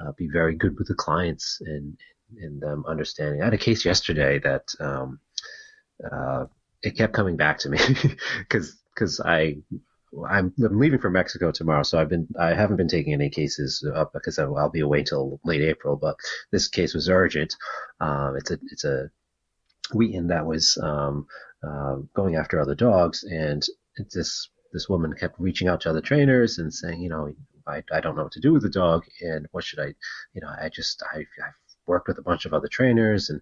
[0.00, 1.98] uh, be very good with the clients and
[2.40, 3.40] and um, understanding.
[3.42, 5.18] I had a case yesterday that um,
[6.10, 6.46] uh,
[6.82, 7.78] it kept coming back to me
[8.38, 9.58] because because I
[10.28, 13.86] I'm, I'm leaving for Mexico tomorrow, so I've been I haven't been taking any cases
[13.94, 15.96] up because I'll, I'll be away till late April.
[15.96, 16.16] But
[16.50, 17.54] this case was urgent.
[18.00, 19.10] Um, it's a it's a
[19.94, 21.26] Wheaten that was um,
[21.66, 23.64] uh, going after other dogs, and
[24.12, 27.32] this this woman kept reaching out to other trainers and saying, you know,
[27.66, 29.94] I, I don't know what to do with the dog, and what should I,
[30.34, 31.54] you know, I just I I've
[31.86, 33.40] worked with a bunch of other trainers and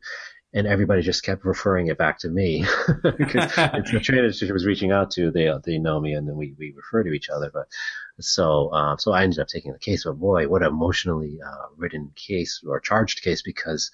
[0.52, 2.64] and everybody just kept referring it back to me.
[3.02, 6.54] Because the trainers she was reaching out to they they know me and then we,
[6.58, 7.66] we refer to each other but
[8.20, 11.66] so uh, so I ended up taking the case but boy what an emotionally uh,
[11.76, 13.90] written case or charged case because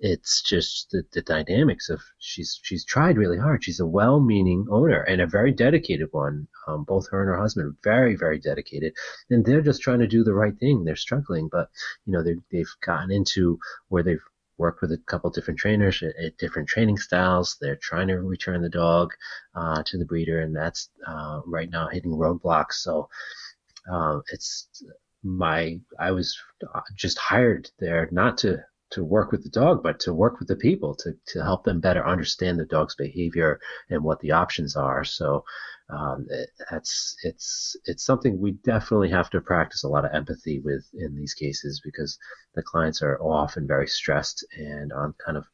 [0.00, 3.62] it's just the, the dynamics of she's she's tried really hard.
[3.62, 7.76] She's a well-meaning owner and a very dedicated one um, both her and her husband
[7.84, 8.94] very very dedicated
[9.30, 10.84] and they're just trying to do the right thing.
[10.84, 11.70] They're struggling but
[12.04, 14.24] you know they've gotten into where they've
[14.62, 17.56] worked with a couple different trainers at, at, different training styles.
[17.60, 19.12] They're trying to return the dog
[19.56, 22.74] uh, to the breeder, and that's uh, right now hitting roadblocks.
[22.74, 23.08] So
[23.92, 24.68] uh, it's
[25.24, 26.38] my I was
[26.94, 30.56] just hired there not to to work with the dog, but to work with the
[30.56, 33.58] people to to help them better understand the dog's behavior
[33.90, 35.04] and what the options are.
[35.04, 35.44] So
[35.90, 40.60] um, it, that's it's it's something we definitely have to practice a lot of empathy
[40.60, 42.18] with in these cases because
[42.54, 45.44] the clients are often very stressed and on kind of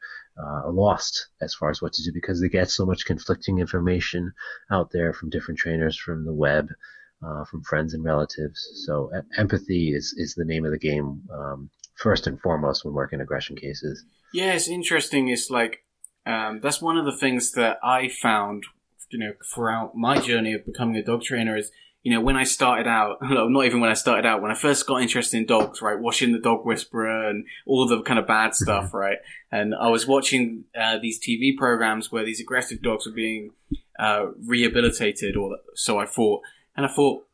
[0.41, 4.33] uh, lost as far as what to do because they get so much conflicting information
[4.71, 6.69] out there from different trainers from the web.
[7.21, 8.85] Uh, from friends and relatives.
[8.87, 11.69] So empathy is, is the name of the game um,
[11.99, 14.05] first and foremost when working aggression cases.
[14.33, 15.29] Yeah, it's interesting.
[15.29, 15.85] It's like
[16.27, 18.65] um, that's one of the things that I found
[19.11, 21.71] you know, throughout my journey of becoming a dog trainer is,
[22.03, 24.87] you know, when I started out, not even when I started out, when I first
[24.87, 28.51] got interested in dogs, right, watching the dog whisperer and all the kind of bad
[28.51, 28.65] mm-hmm.
[28.65, 29.19] stuff, right,
[29.51, 33.53] and I was watching uh, these TV programs where these aggressive dogs were being
[33.99, 36.43] uh, rehabilitated, or so I thought,
[36.77, 37.25] and I thought,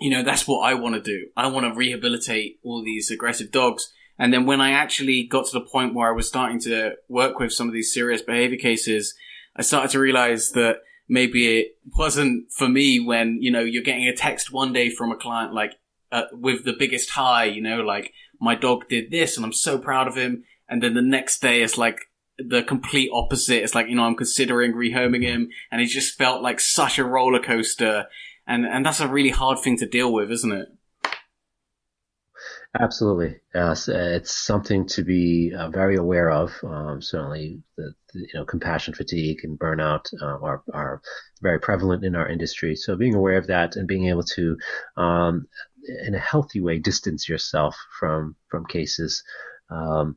[0.00, 1.28] you know, that's what I want to do.
[1.36, 3.92] I want to rehabilitate all these aggressive dogs.
[4.18, 7.38] And then when I actually got to the point where I was starting to work
[7.38, 9.14] with some of these serious behavior cases,
[9.56, 10.78] I started to realize that
[11.08, 15.12] maybe it wasn't for me when, you know, you're getting a text one day from
[15.12, 15.74] a client like,
[16.10, 19.78] uh, with the biggest high, you know, like, my dog did this and I'm so
[19.78, 20.44] proud of him.
[20.68, 22.00] And then the next day it's like
[22.38, 23.62] the complete opposite.
[23.62, 27.04] It's like, you know, I'm considering rehoming him and it just felt like such a
[27.04, 28.06] roller coaster.
[28.48, 30.68] And, and that's a really hard thing to deal with, isn't it?
[32.78, 36.52] Absolutely, uh, it's something to be uh, very aware of.
[36.62, 41.00] Um, certainly, the, the, you know compassion fatigue and burnout uh, are are
[41.40, 42.76] very prevalent in our industry.
[42.76, 44.58] So being aware of that and being able to,
[44.98, 45.48] um,
[46.06, 49.24] in a healthy way, distance yourself from from cases.
[49.70, 50.16] Um,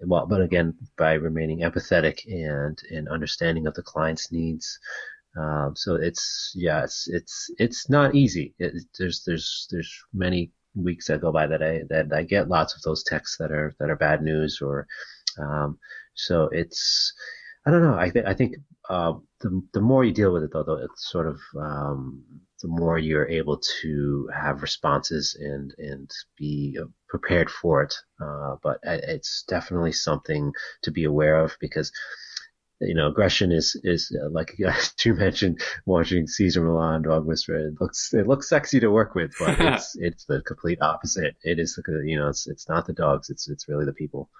[0.00, 4.78] well, but again, by remaining empathetic and and understanding of the client's needs.
[5.36, 8.54] Um, so it's yeah, it's it's it's not easy.
[8.58, 12.74] It, there's there's there's many weeks that go by that I that I get lots
[12.74, 14.86] of those texts that are that are bad news or
[15.38, 15.78] um,
[16.14, 17.12] so it's
[17.66, 18.56] I don't know I think I think
[18.88, 22.24] uh, the the more you deal with it though, though it's sort of um,
[22.62, 26.78] the more you're able to have responses and and be
[27.08, 27.94] prepared for it.
[28.22, 31.92] Uh, but it's definitely something to be aware of because
[32.80, 34.56] you know, aggression is is uh, like
[35.04, 37.68] you mentioned watching Cesar Millan, Dog Whisperer.
[37.68, 41.36] It looks it looks sexy to work with, but it's it's the complete opposite.
[41.42, 43.30] It is the you know it's it's not the dogs.
[43.30, 44.30] It's it's really the people.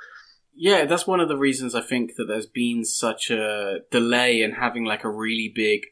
[0.54, 4.52] Yeah, that's one of the reasons I think that there's been such a delay in
[4.52, 5.82] having like a really big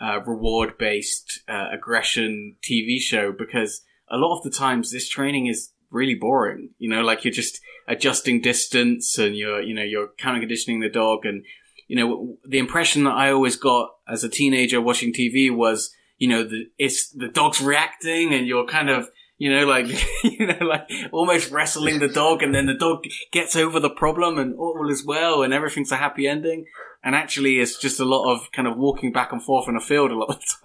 [0.00, 5.46] uh, reward based uh, aggression TV show because a lot of the times this training
[5.46, 6.70] is really boring.
[6.78, 10.88] You know, like you're just adjusting distance and you're you know you're counter conditioning the
[10.88, 11.44] dog and
[11.88, 16.28] you know, the impression that I always got as a teenager watching TV was, you
[16.28, 19.08] know, the, it's the dog's reacting and you're kind of,
[19.38, 19.86] you know, like,
[20.24, 24.38] you know, like almost wrestling the dog and then the dog gets over the problem
[24.38, 26.66] and all is well and everything's a happy ending.
[27.02, 29.80] And actually it's just a lot of kind of walking back and forth in a
[29.80, 30.56] field a lot of the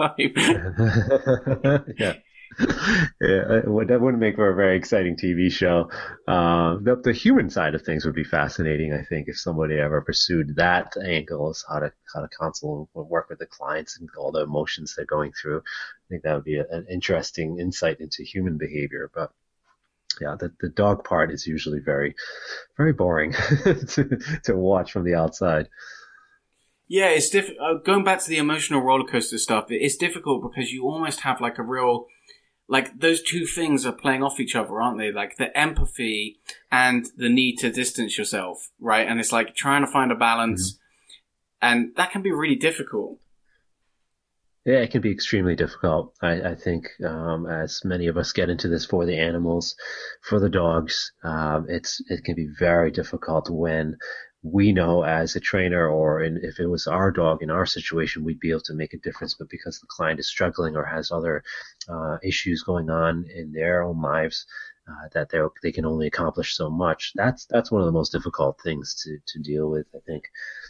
[1.77, 1.95] time.
[1.97, 2.15] yeah
[3.21, 5.89] yeah, that wouldn't make for a very exciting TV show.
[6.27, 10.01] Uh, the, the, human side of things would be fascinating, I think, if somebody ever
[10.01, 14.09] pursued that angle, is how to how to counsel and work with the clients and
[14.17, 15.59] all the emotions they're going through.
[15.59, 19.09] I think that would be a, an interesting insight into human behavior.
[19.13, 19.31] But
[20.21, 22.15] yeah, the, the dog part is usually very,
[22.77, 23.33] very boring
[23.63, 25.69] to to watch from the outside.
[26.87, 27.59] Yeah, it's difficult.
[27.59, 31.41] Uh, going back to the emotional roller coaster stuff, it's difficult because you almost have
[31.41, 32.07] like a real
[32.67, 35.11] like those two things are playing off each other, aren't they?
[35.11, 36.39] Like the empathy
[36.71, 39.07] and the need to distance yourself, right?
[39.07, 41.67] And it's like trying to find a balance, mm-hmm.
[41.67, 43.19] and that can be really difficult.
[44.65, 46.15] Yeah, it can be extremely difficult.
[46.21, 49.75] I, I think um, as many of us get into this for the animals,
[50.21, 53.97] for the dogs, um, it's it can be very difficult when
[54.43, 58.25] we know as a trainer or in, if it was our dog in our situation,
[58.25, 59.33] we'd be able to make a difference.
[59.33, 61.43] But because the client is struggling or has other
[61.87, 64.45] uh, issues going on in their own lives,
[64.85, 67.13] uh, that they they can only accomplish so much.
[67.15, 69.87] That's that's one of the most difficult things to, to deal with.
[69.95, 70.25] I think.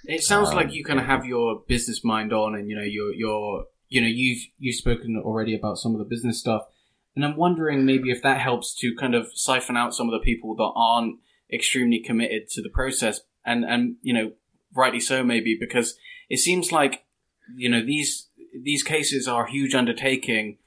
[0.06, 2.84] It sounds um, like you kind of have your business mind on, and you know
[2.84, 6.62] you're you're you know you've you've spoken already about some of the business stuff,
[7.16, 10.24] and I'm wondering maybe if that helps to kind of siphon out some of the
[10.24, 11.16] people that aren't
[11.52, 14.32] extremely committed to the process and and you know
[14.76, 15.98] rightly so maybe because
[16.30, 17.06] it seems like
[17.56, 18.28] you know these
[18.62, 20.58] these cases are a huge undertaking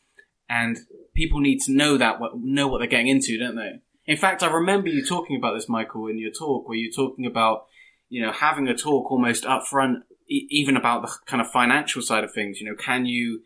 [0.48, 0.78] and
[1.14, 3.80] people need to know that know what they're getting into don't they?
[4.06, 7.26] In fact i remember you talking about this michael in your talk where you're talking
[7.26, 7.66] about
[8.08, 12.02] you know having a talk almost up front e- even about the kind of financial
[12.02, 12.60] side of things.
[12.60, 13.42] You know can you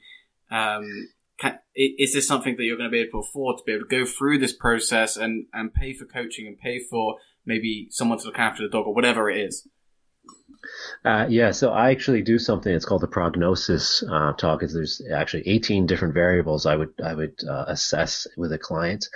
[0.51, 1.09] um,
[1.39, 3.85] can, is this something that you're going to be able to afford to be able
[3.85, 8.19] to go through this process and, and pay for coaching and pay for maybe someone
[8.19, 9.69] to look after the dog or whatever it is?
[11.05, 12.73] Uh, yeah, so I actually do something.
[12.73, 14.61] It's called the prognosis uh, talk.
[14.61, 19.07] There's actually 18 different variables I would I would uh, assess with a client,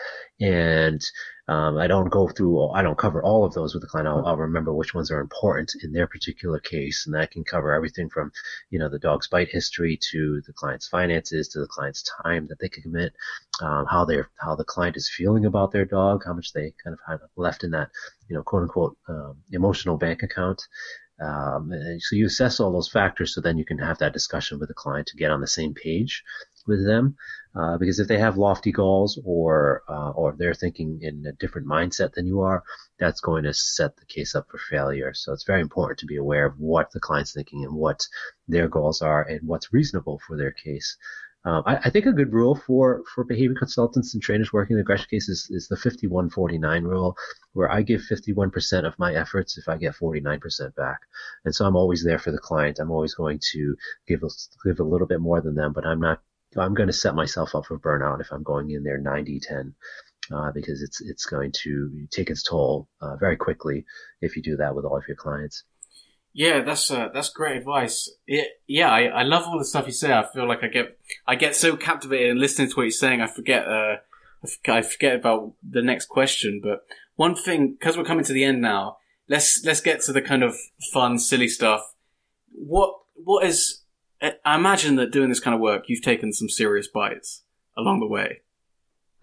[0.40, 1.04] and
[1.46, 4.08] um, I don't go through, I don't cover all of those with the client.
[4.08, 7.04] I'll, I'll, remember which ones are important in their particular case.
[7.04, 8.32] And that can cover everything from,
[8.70, 12.60] you know, the dog's bite history to the client's finances to the client's time that
[12.60, 13.12] they can commit,
[13.60, 16.94] um, how they're, how the client is feeling about their dog, how much they kind
[16.94, 17.90] of have left in that,
[18.28, 20.62] you know, quote unquote, um, emotional bank account.
[21.20, 24.68] Um, so you assess all those factors so then you can have that discussion with
[24.68, 26.24] the client to get on the same page
[26.66, 27.16] with them.
[27.54, 31.68] Uh, because if they have lofty goals or uh, or they're thinking in a different
[31.68, 32.64] mindset than you are,
[32.98, 35.14] that's going to set the case up for failure.
[35.14, 38.08] So it's very important to be aware of what the client's thinking and what
[38.48, 40.96] their goals are and what's reasonable for their case.
[41.46, 44.80] Um, I, I, think a good rule for, for behavior consultants and trainers working in
[44.80, 47.16] aggression cases is the 51-49 rule,
[47.52, 51.00] where I give 51% of my efforts if I get 49% back.
[51.44, 52.78] And so I'm always there for the client.
[52.78, 53.76] I'm always going to
[54.08, 54.28] give a,
[54.64, 56.22] give a little bit more than them, but I'm not
[56.56, 59.74] I'm going to set myself up for burnout if I'm going in there 90-10.
[60.32, 63.84] Uh, because it's it's going to take its toll uh, very quickly
[64.22, 65.64] if you do that with all of your clients.
[66.36, 68.10] Yeah, that's uh, that's great advice.
[68.26, 70.12] It, yeah, I, I love all the stuff you say.
[70.12, 73.20] I feel like I get I get so captivated in listening to what you're saying.
[73.20, 73.96] I forget uh,
[74.66, 78.60] I forget about the next question, but one thing, because we're coming to the end
[78.60, 78.96] now,
[79.28, 80.56] let's let's get to the kind of
[80.92, 81.82] fun, silly stuff.
[82.50, 83.82] What what is?
[84.20, 87.42] I imagine that doing this kind of work, you've taken some serious bites
[87.76, 88.40] along the way.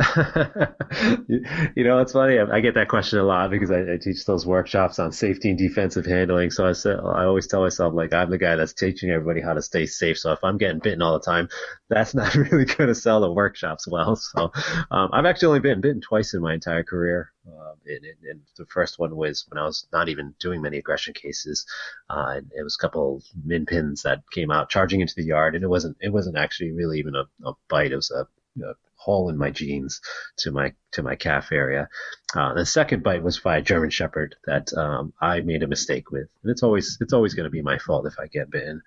[1.28, 2.40] you know, it's funny.
[2.40, 5.58] I, get that question a lot because I, I, teach those workshops on safety and
[5.58, 6.50] defensive handling.
[6.50, 9.62] So I I always tell myself like I'm the guy that's teaching everybody how to
[9.62, 10.18] stay safe.
[10.18, 11.50] So if I'm getting bitten all the time,
[11.90, 14.16] that's not really going to sell the workshops well.
[14.16, 14.52] So
[14.90, 17.32] um, I've actually only been bitten twice in my entire career.
[17.48, 21.14] Uh, and, and, the first one was when I was not even doing many aggression
[21.14, 21.66] cases.
[22.10, 25.64] Uh, it was a couple min pins that came out charging into the yard, and
[25.64, 27.92] it wasn't it wasn't actually really even a, a bite.
[27.92, 28.28] It was a,
[28.64, 30.00] a hole in my jeans
[30.38, 31.90] to my to my calf area.
[32.36, 36.12] Uh, the second bite was by a German Shepherd that um, I made a mistake
[36.12, 38.82] with, and it's always it's always going to be my fault if I get bitten.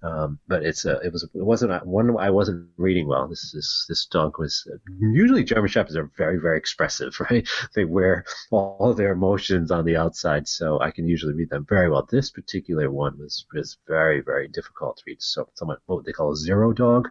[0.00, 3.26] Um, but it's a, it was it wasn't one I wasn't reading well.
[3.26, 4.64] This this this dog was
[5.00, 7.48] usually German shepherds are very very expressive, right?
[7.74, 11.90] They wear all their emotions on the outside, so I can usually read them very
[11.90, 12.06] well.
[12.08, 15.20] This particular one was was very very difficult to read.
[15.20, 17.08] So somewhat what they call a zero dog,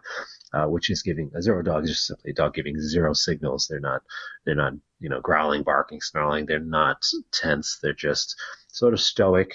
[0.52, 3.66] uh, which is giving a zero dog is just simply a dog giving zero signals.
[3.68, 4.02] They're not
[4.44, 6.46] they're not you know growling, barking, snarling.
[6.46, 7.78] They're not tense.
[7.82, 8.36] They're just
[8.68, 9.54] sort of stoic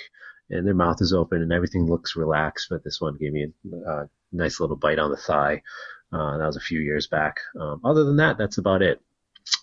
[0.49, 2.67] and their mouth is open and everything looks relaxed.
[2.69, 3.47] But this one gave me
[3.85, 5.61] a nice little bite on the thigh.
[6.11, 7.39] Uh, that was a few years back.
[7.59, 9.01] Um, other than that, that's about it.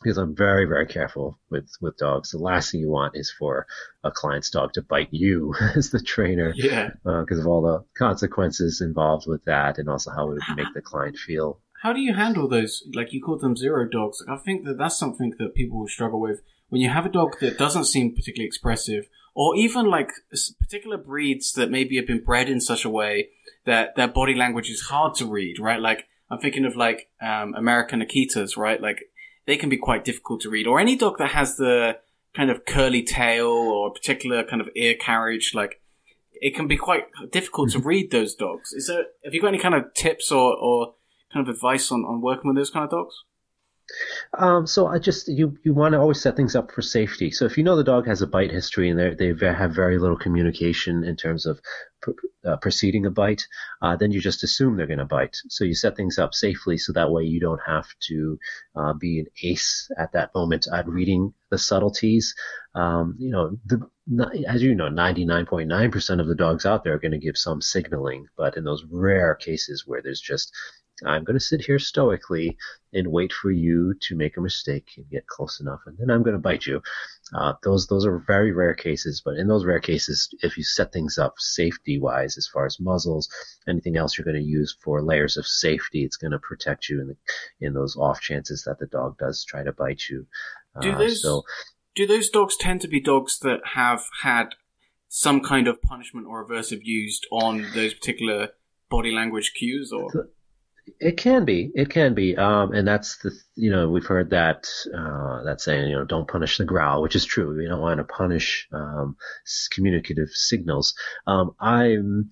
[0.03, 2.31] Because I'm very, very careful with, with dogs.
[2.31, 3.66] The last thing you want is for
[4.05, 6.53] a client's dog to bite you as the trainer.
[6.55, 6.91] Yeah.
[7.05, 10.72] Because uh, of all the consequences involved with that and also how it would make
[10.74, 11.61] the client feel.
[11.83, 12.83] How do you handle those?
[12.95, 14.22] Like you called them zero dogs.
[14.28, 16.43] I think that that's something that people will struggle with.
[16.68, 20.11] When you have a dog that doesn't seem particularly expressive or even like
[20.61, 23.31] particular breeds that maybe have been bred in such a way
[23.64, 25.81] that their body language is hard to read, right?
[25.81, 28.81] Like I'm thinking of like um, American Akitas, right?
[28.81, 29.05] Like
[29.47, 31.99] they can be quite difficult to read, or any dog that has the
[32.34, 35.80] kind of curly tail or a particular kind of ear carriage, like
[36.32, 37.88] it can be quite difficult to mm-hmm.
[37.88, 38.72] read those dogs.
[38.72, 39.05] Is there?
[39.24, 40.95] Have you got any kind of tips or, or
[41.32, 43.24] kind of advice on, on working with those kind of dogs?
[44.36, 47.30] Um, so I just you you want to always set things up for safety.
[47.30, 49.99] So if you know the dog has a bite history and they they have very
[49.99, 51.61] little communication in terms of
[52.45, 53.47] uh, preceding a bite,
[53.82, 55.36] uh, then you just assume they're going to bite.
[55.49, 58.38] So you set things up safely so that way you don't have to
[58.74, 62.34] uh, be an ace at that moment at reading the subtleties.
[62.74, 63.86] Um, you know, the,
[64.47, 68.26] as you know, 99.9% of the dogs out there are going to give some signaling,
[68.36, 70.53] but in those rare cases where there's just
[71.05, 72.57] I'm going to sit here stoically
[72.92, 76.22] and wait for you to make a mistake and get close enough, and then I'm
[76.22, 76.82] going to bite you.
[77.34, 80.92] Uh, those those are very rare cases, but in those rare cases, if you set
[80.92, 83.28] things up safety wise, as far as muzzles,
[83.68, 87.01] anything else you're going to use for layers of safety, it's going to protect you
[87.01, 87.16] in the,
[87.66, 90.26] in those off chances that the dog does try to bite you.
[90.74, 91.44] Uh, do those so,
[91.94, 94.55] do those dogs tend to be dogs that have had
[95.09, 98.51] some kind of punishment or aversive used on those particular
[98.88, 100.28] body language cues, or
[100.99, 101.70] it can be.
[101.74, 102.36] It can be.
[102.36, 104.66] Um, and that's the, you know, we've heard that,
[104.97, 107.57] uh, that saying, you know, don't punish the growl, which is true.
[107.57, 109.16] We don't want to punish, um,
[109.70, 110.95] communicative signals.
[111.26, 112.30] Um, I'm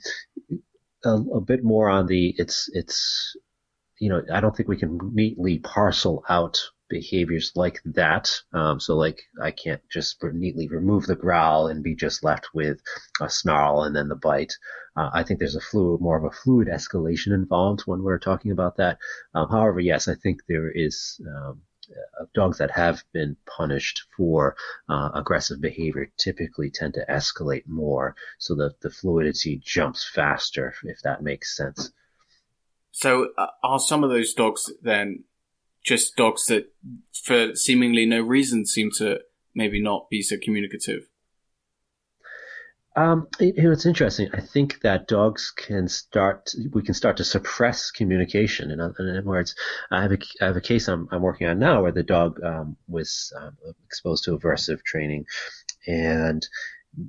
[1.05, 3.37] a, a bit more on the, it's, it's,
[4.01, 8.31] you know, I don't think we can neatly parcel out behaviors like that.
[8.53, 12.81] Um, so like I can't just neatly remove the growl and be just left with
[13.21, 14.55] a snarl and then the bite.
[14.97, 18.51] Uh, I think there's a fluid, more of a fluid escalation involved when we're talking
[18.51, 18.99] about that.
[19.35, 21.21] Um, however, yes, I think there is.
[21.27, 24.55] Um, uh, dogs that have been punished for
[24.91, 31.01] uh, aggressive behavior typically tend to escalate more, so that the fluidity jumps faster, if
[31.01, 31.91] that makes sense.
[32.91, 35.25] So, uh, are some of those dogs then
[35.85, 36.73] just dogs that,
[37.25, 39.21] for seemingly no reason, seem to
[39.55, 41.09] maybe not be so communicative?
[42.97, 44.29] Um, it, it's interesting.
[44.33, 46.53] I think that dogs can start.
[46.73, 48.73] We can start to suppress communication.
[48.73, 49.55] In, other words,
[49.93, 52.43] I have a, I have a case I'm, I'm working on now where the dog
[52.43, 55.27] um, was um, exposed to aversive training,
[55.87, 56.45] and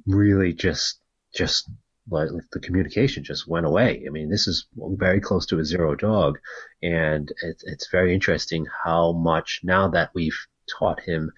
[0.05, 0.99] really just
[1.33, 1.69] just
[2.09, 4.03] like the communication just went away.
[4.05, 6.39] I mean, this is very close to a zero dog,
[6.81, 10.39] and it, it's very interesting how much now that we've
[10.79, 11.31] taught him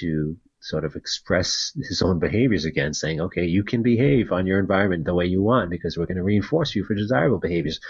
[0.00, 4.58] to sort of express his own behaviors again, saying, okay, you can behave on your
[4.58, 7.80] environment the way you want because we're going to reinforce you for desirable behaviors.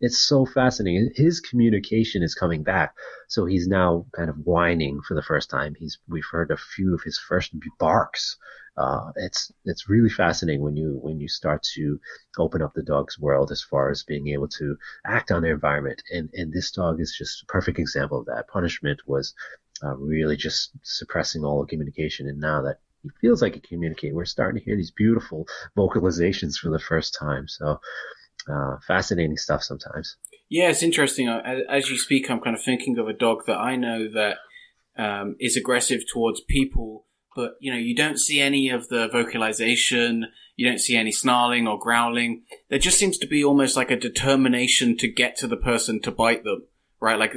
[0.00, 1.12] It's so fascinating.
[1.14, 2.94] His communication is coming back.
[3.28, 5.76] So he's now kind of whining for the first time.
[5.78, 8.36] He's, we've heard a few of his first barks
[8.76, 12.00] uh, it's it's really fascinating when you when you start to
[12.38, 14.76] open up the dog's world as far as being able to
[15.06, 16.02] act on their environment.
[16.10, 18.48] And and this dog is just a perfect example of that.
[18.48, 19.34] Punishment was
[19.82, 22.28] uh, really just suppressing all the communication.
[22.28, 25.46] And now that he feels like he can communicate, we're starting to hear these beautiful
[25.76, 27.46] vocalizations for the first time.
[27.46, 27.80] So
[28.50, 30.16] uh, fascinating stuff sometimes.
[30.48, 31.28] Yeah, it's interesting.
[31.28, 34.36] As you speak, I'm kind of thinking of a dog that I know that
[34.96, 40.26] um, is aggressive towards people, but you know, you don't see any of the vocalization.
[40.56, 42.42] You don't see any snarling or growling.
[42.68, 46.10] There just seems to be almost like a determination to get to the person to
[46.12, 46.64] bite them,
[47.00, 47.18] right?
[47.18, 47.34] Like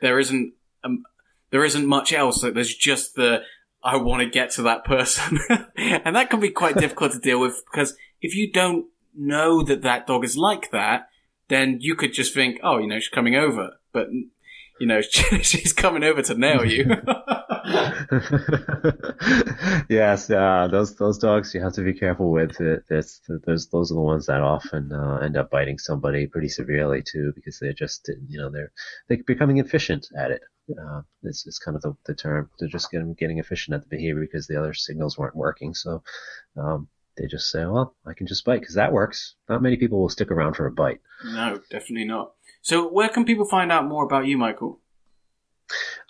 [0.00, 0.54] there isn't
[0.84, 1.04] um,
[1.50, 2.42] there isn't much else.
[2.42, 3.42] Like there's just the
[3.82, 5.40] I want to get to that person,
[5.76, 9.82] and that can be quite difficult to deal with because if you don't know that
[9.82, 11.08] that dog is like that,
[11.48, 13.72] then you could just think, oh, you know, she's coming over.
[13.92, 14.08] But,
[14.80, 16.86] you know, she's coming over to nail you.
[19.88, 22.60] yes, uh, those those dogs you have to be careful with.
[22.60, 26.48] It, it's, those those are the ones that often uh, end up biting somebody pretty
[26.48, 28.72] severely too, because they're just you know they're
[29.08, 30.42] they're becoming efficient at it.
[30.70, 32.50] Uh, it's, it's kind of the, the term.
[32.58, 35.74] They're just getting getting efficient at the behavior because the other signals weren't working.
[35.74, 36.02] So
[36.56, 39.34] um, they just say, well, I can just bite because that works.
[39.48, 41.00] Not many people will stick around for a bite.
[41.24, 42.32] No, definitely not.
[42.62, 44.80] So, where can people find out more about you, Michael?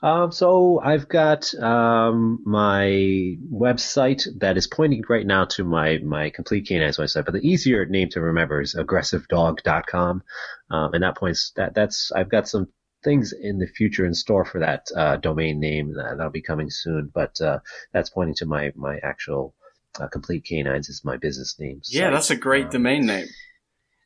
[0.03, 6.31] Um, so I've got um, my website that is pointing right now to my my
[6.31, 10.23] complete canines website, but the easier name to remember is aggressivedog.com,
[10.71, 12.69] um, and that points that that's I've got some
[13.05, 16.71] things in the future in store for that uh, domain name that, will be coming
[16.71, 17.59] soon, but uh,
[17.93, 19.55] that's pointing to my my actual
[20.01, 21.81] uh, Complete Canines is my business name.
[21.89, 23.27] Yeah, that's a great um, domain name.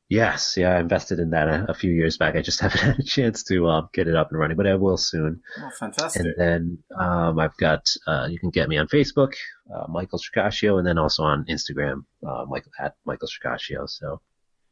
[0.09, 2.37] Yes, yeah, I invested in that a, a, few years back.
[2.37, 4.77] I just haven't had a chance to uh, get it up and running, but I
[4.77, 5.41] will soon.
[5.59, 6.23] Oh, fantastic!
[6.23, 9.35] And then um, I've got uh, you can get me on Facebook,
[9.75, 13.89] uh, Michael Shikashio, and then also on Instagram, uh, Michael at Michael Shikashio.
[13.89, 14.21] So.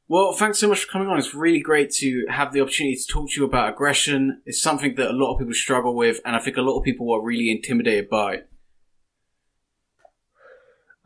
[0.07, 1.19] Well, thanks so much for coming on.
[1.19, 4.43] It's really great to have the opportunity to talk to you about aggression.
[4.45, 6.85] It's something that a lot of people struggle with, and I think a lot of
[6.85, 8.43] people are really intimidated by.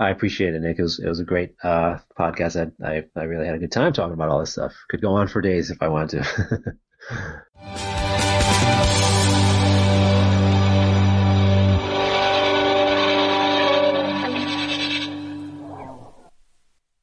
[0.01, 0.79] I appreciate it, Nick.
[0.79, 2.73] It was, it was a great uh, podcast.
[2.83, 4.73] I, I, I really had a good time talking about all this stuff.
[4.89, 6.75] Could go on for days if I wanted to.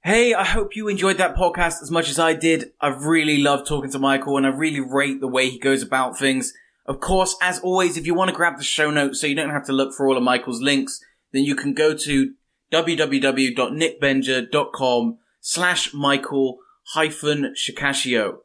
[0.03, 2.69] Hey, I hope you enjoyed that podcast as much as I did.
[2.79, 6.19] I really love talking to Michael and I really rate the way he goes about
[6.19, 6.53] things.
[6.85, 9.49] Of course, as always, if you want to grab the show notes so you don't
[9.49, 11.01] have to look for all of Michael's links,
[11.33, 12.33] then you can go to
[12.71, 16.57] www.nickbenger.com slash Michael
[16.93, 18.37] hyphen Shikashio.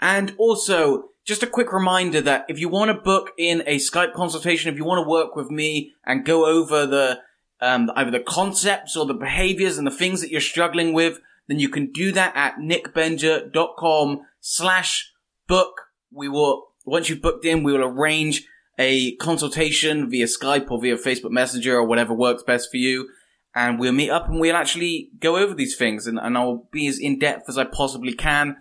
[0.00, 4.14] And also, just a quick reminder that if you want to book in a Skype
[4.14, 7.20] consultation, if you want to work with me and go over the,
[7.60, 11.58] um, either the concepts or the behaviors and the things that you're struggling with, then
[11.58, 15.12] you can do that at nickbenger.com slash
[15.46, 15.82] book.
[16.12, 18.46] We will, once you've booked in, we will arrange
[18.78, 23.08] a consultation via Skype or via Facebook Messenger or whatever works best for you
[23.58, 26.86] and we'll meet up and we'll actually go over these things and, and I'll be
[26.86, 28.58] as in depth as I possibly can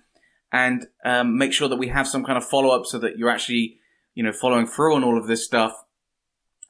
[0.51, 3.29] and um, make sure that we have some kind of follow up so that you're
[3.29, 3.77] actually,
[4.15, 5.73] you know, following through on all of this stuff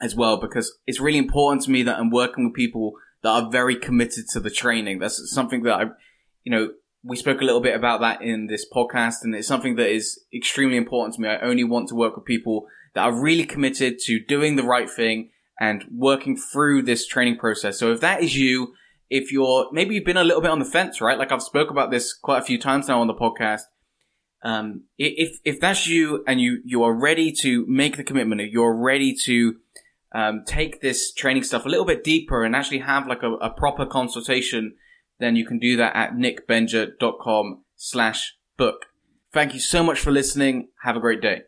[0.01, 3.49] as well because it's really important to me that I'm working with people that are
[3.49, 4.99] very committed to the training.
[4.99, 5.83] That's something that I,
[6.43, 6.71] you know,
[7.05, 10.19] we spoke a little bit about that in this podcast and it's something that is
[10.33, 11.29] extremely important to me.
[11.29, 14.89] I only want to work with people that are really committed to doing the right
[14.89, 15.29] thing
[15.59, 17.79] and working through this training process.
[17.79, 18.73] So if that is you,
[19.09, 21.17] if you're maybe you've been a little bit on the fence, right?
[21.17, 23.61] Like I've spoke about this quite a few times now on the podcast.
[24.43, 28.75] Um, if if that's you and you you are ready to make the commitment, you're
[28.75, 29.55] ready to
[30.13, 33.49] um, take this training stuff a little bit deeper and actually have like a, a
[33.49, 34.75] proper consultation,
[35.19, 38.87] then you can do that at nickbenger.com slash book.
[39.33, 40.69] Thank you so much for listening.
[40.83, 41.46] Have a great day.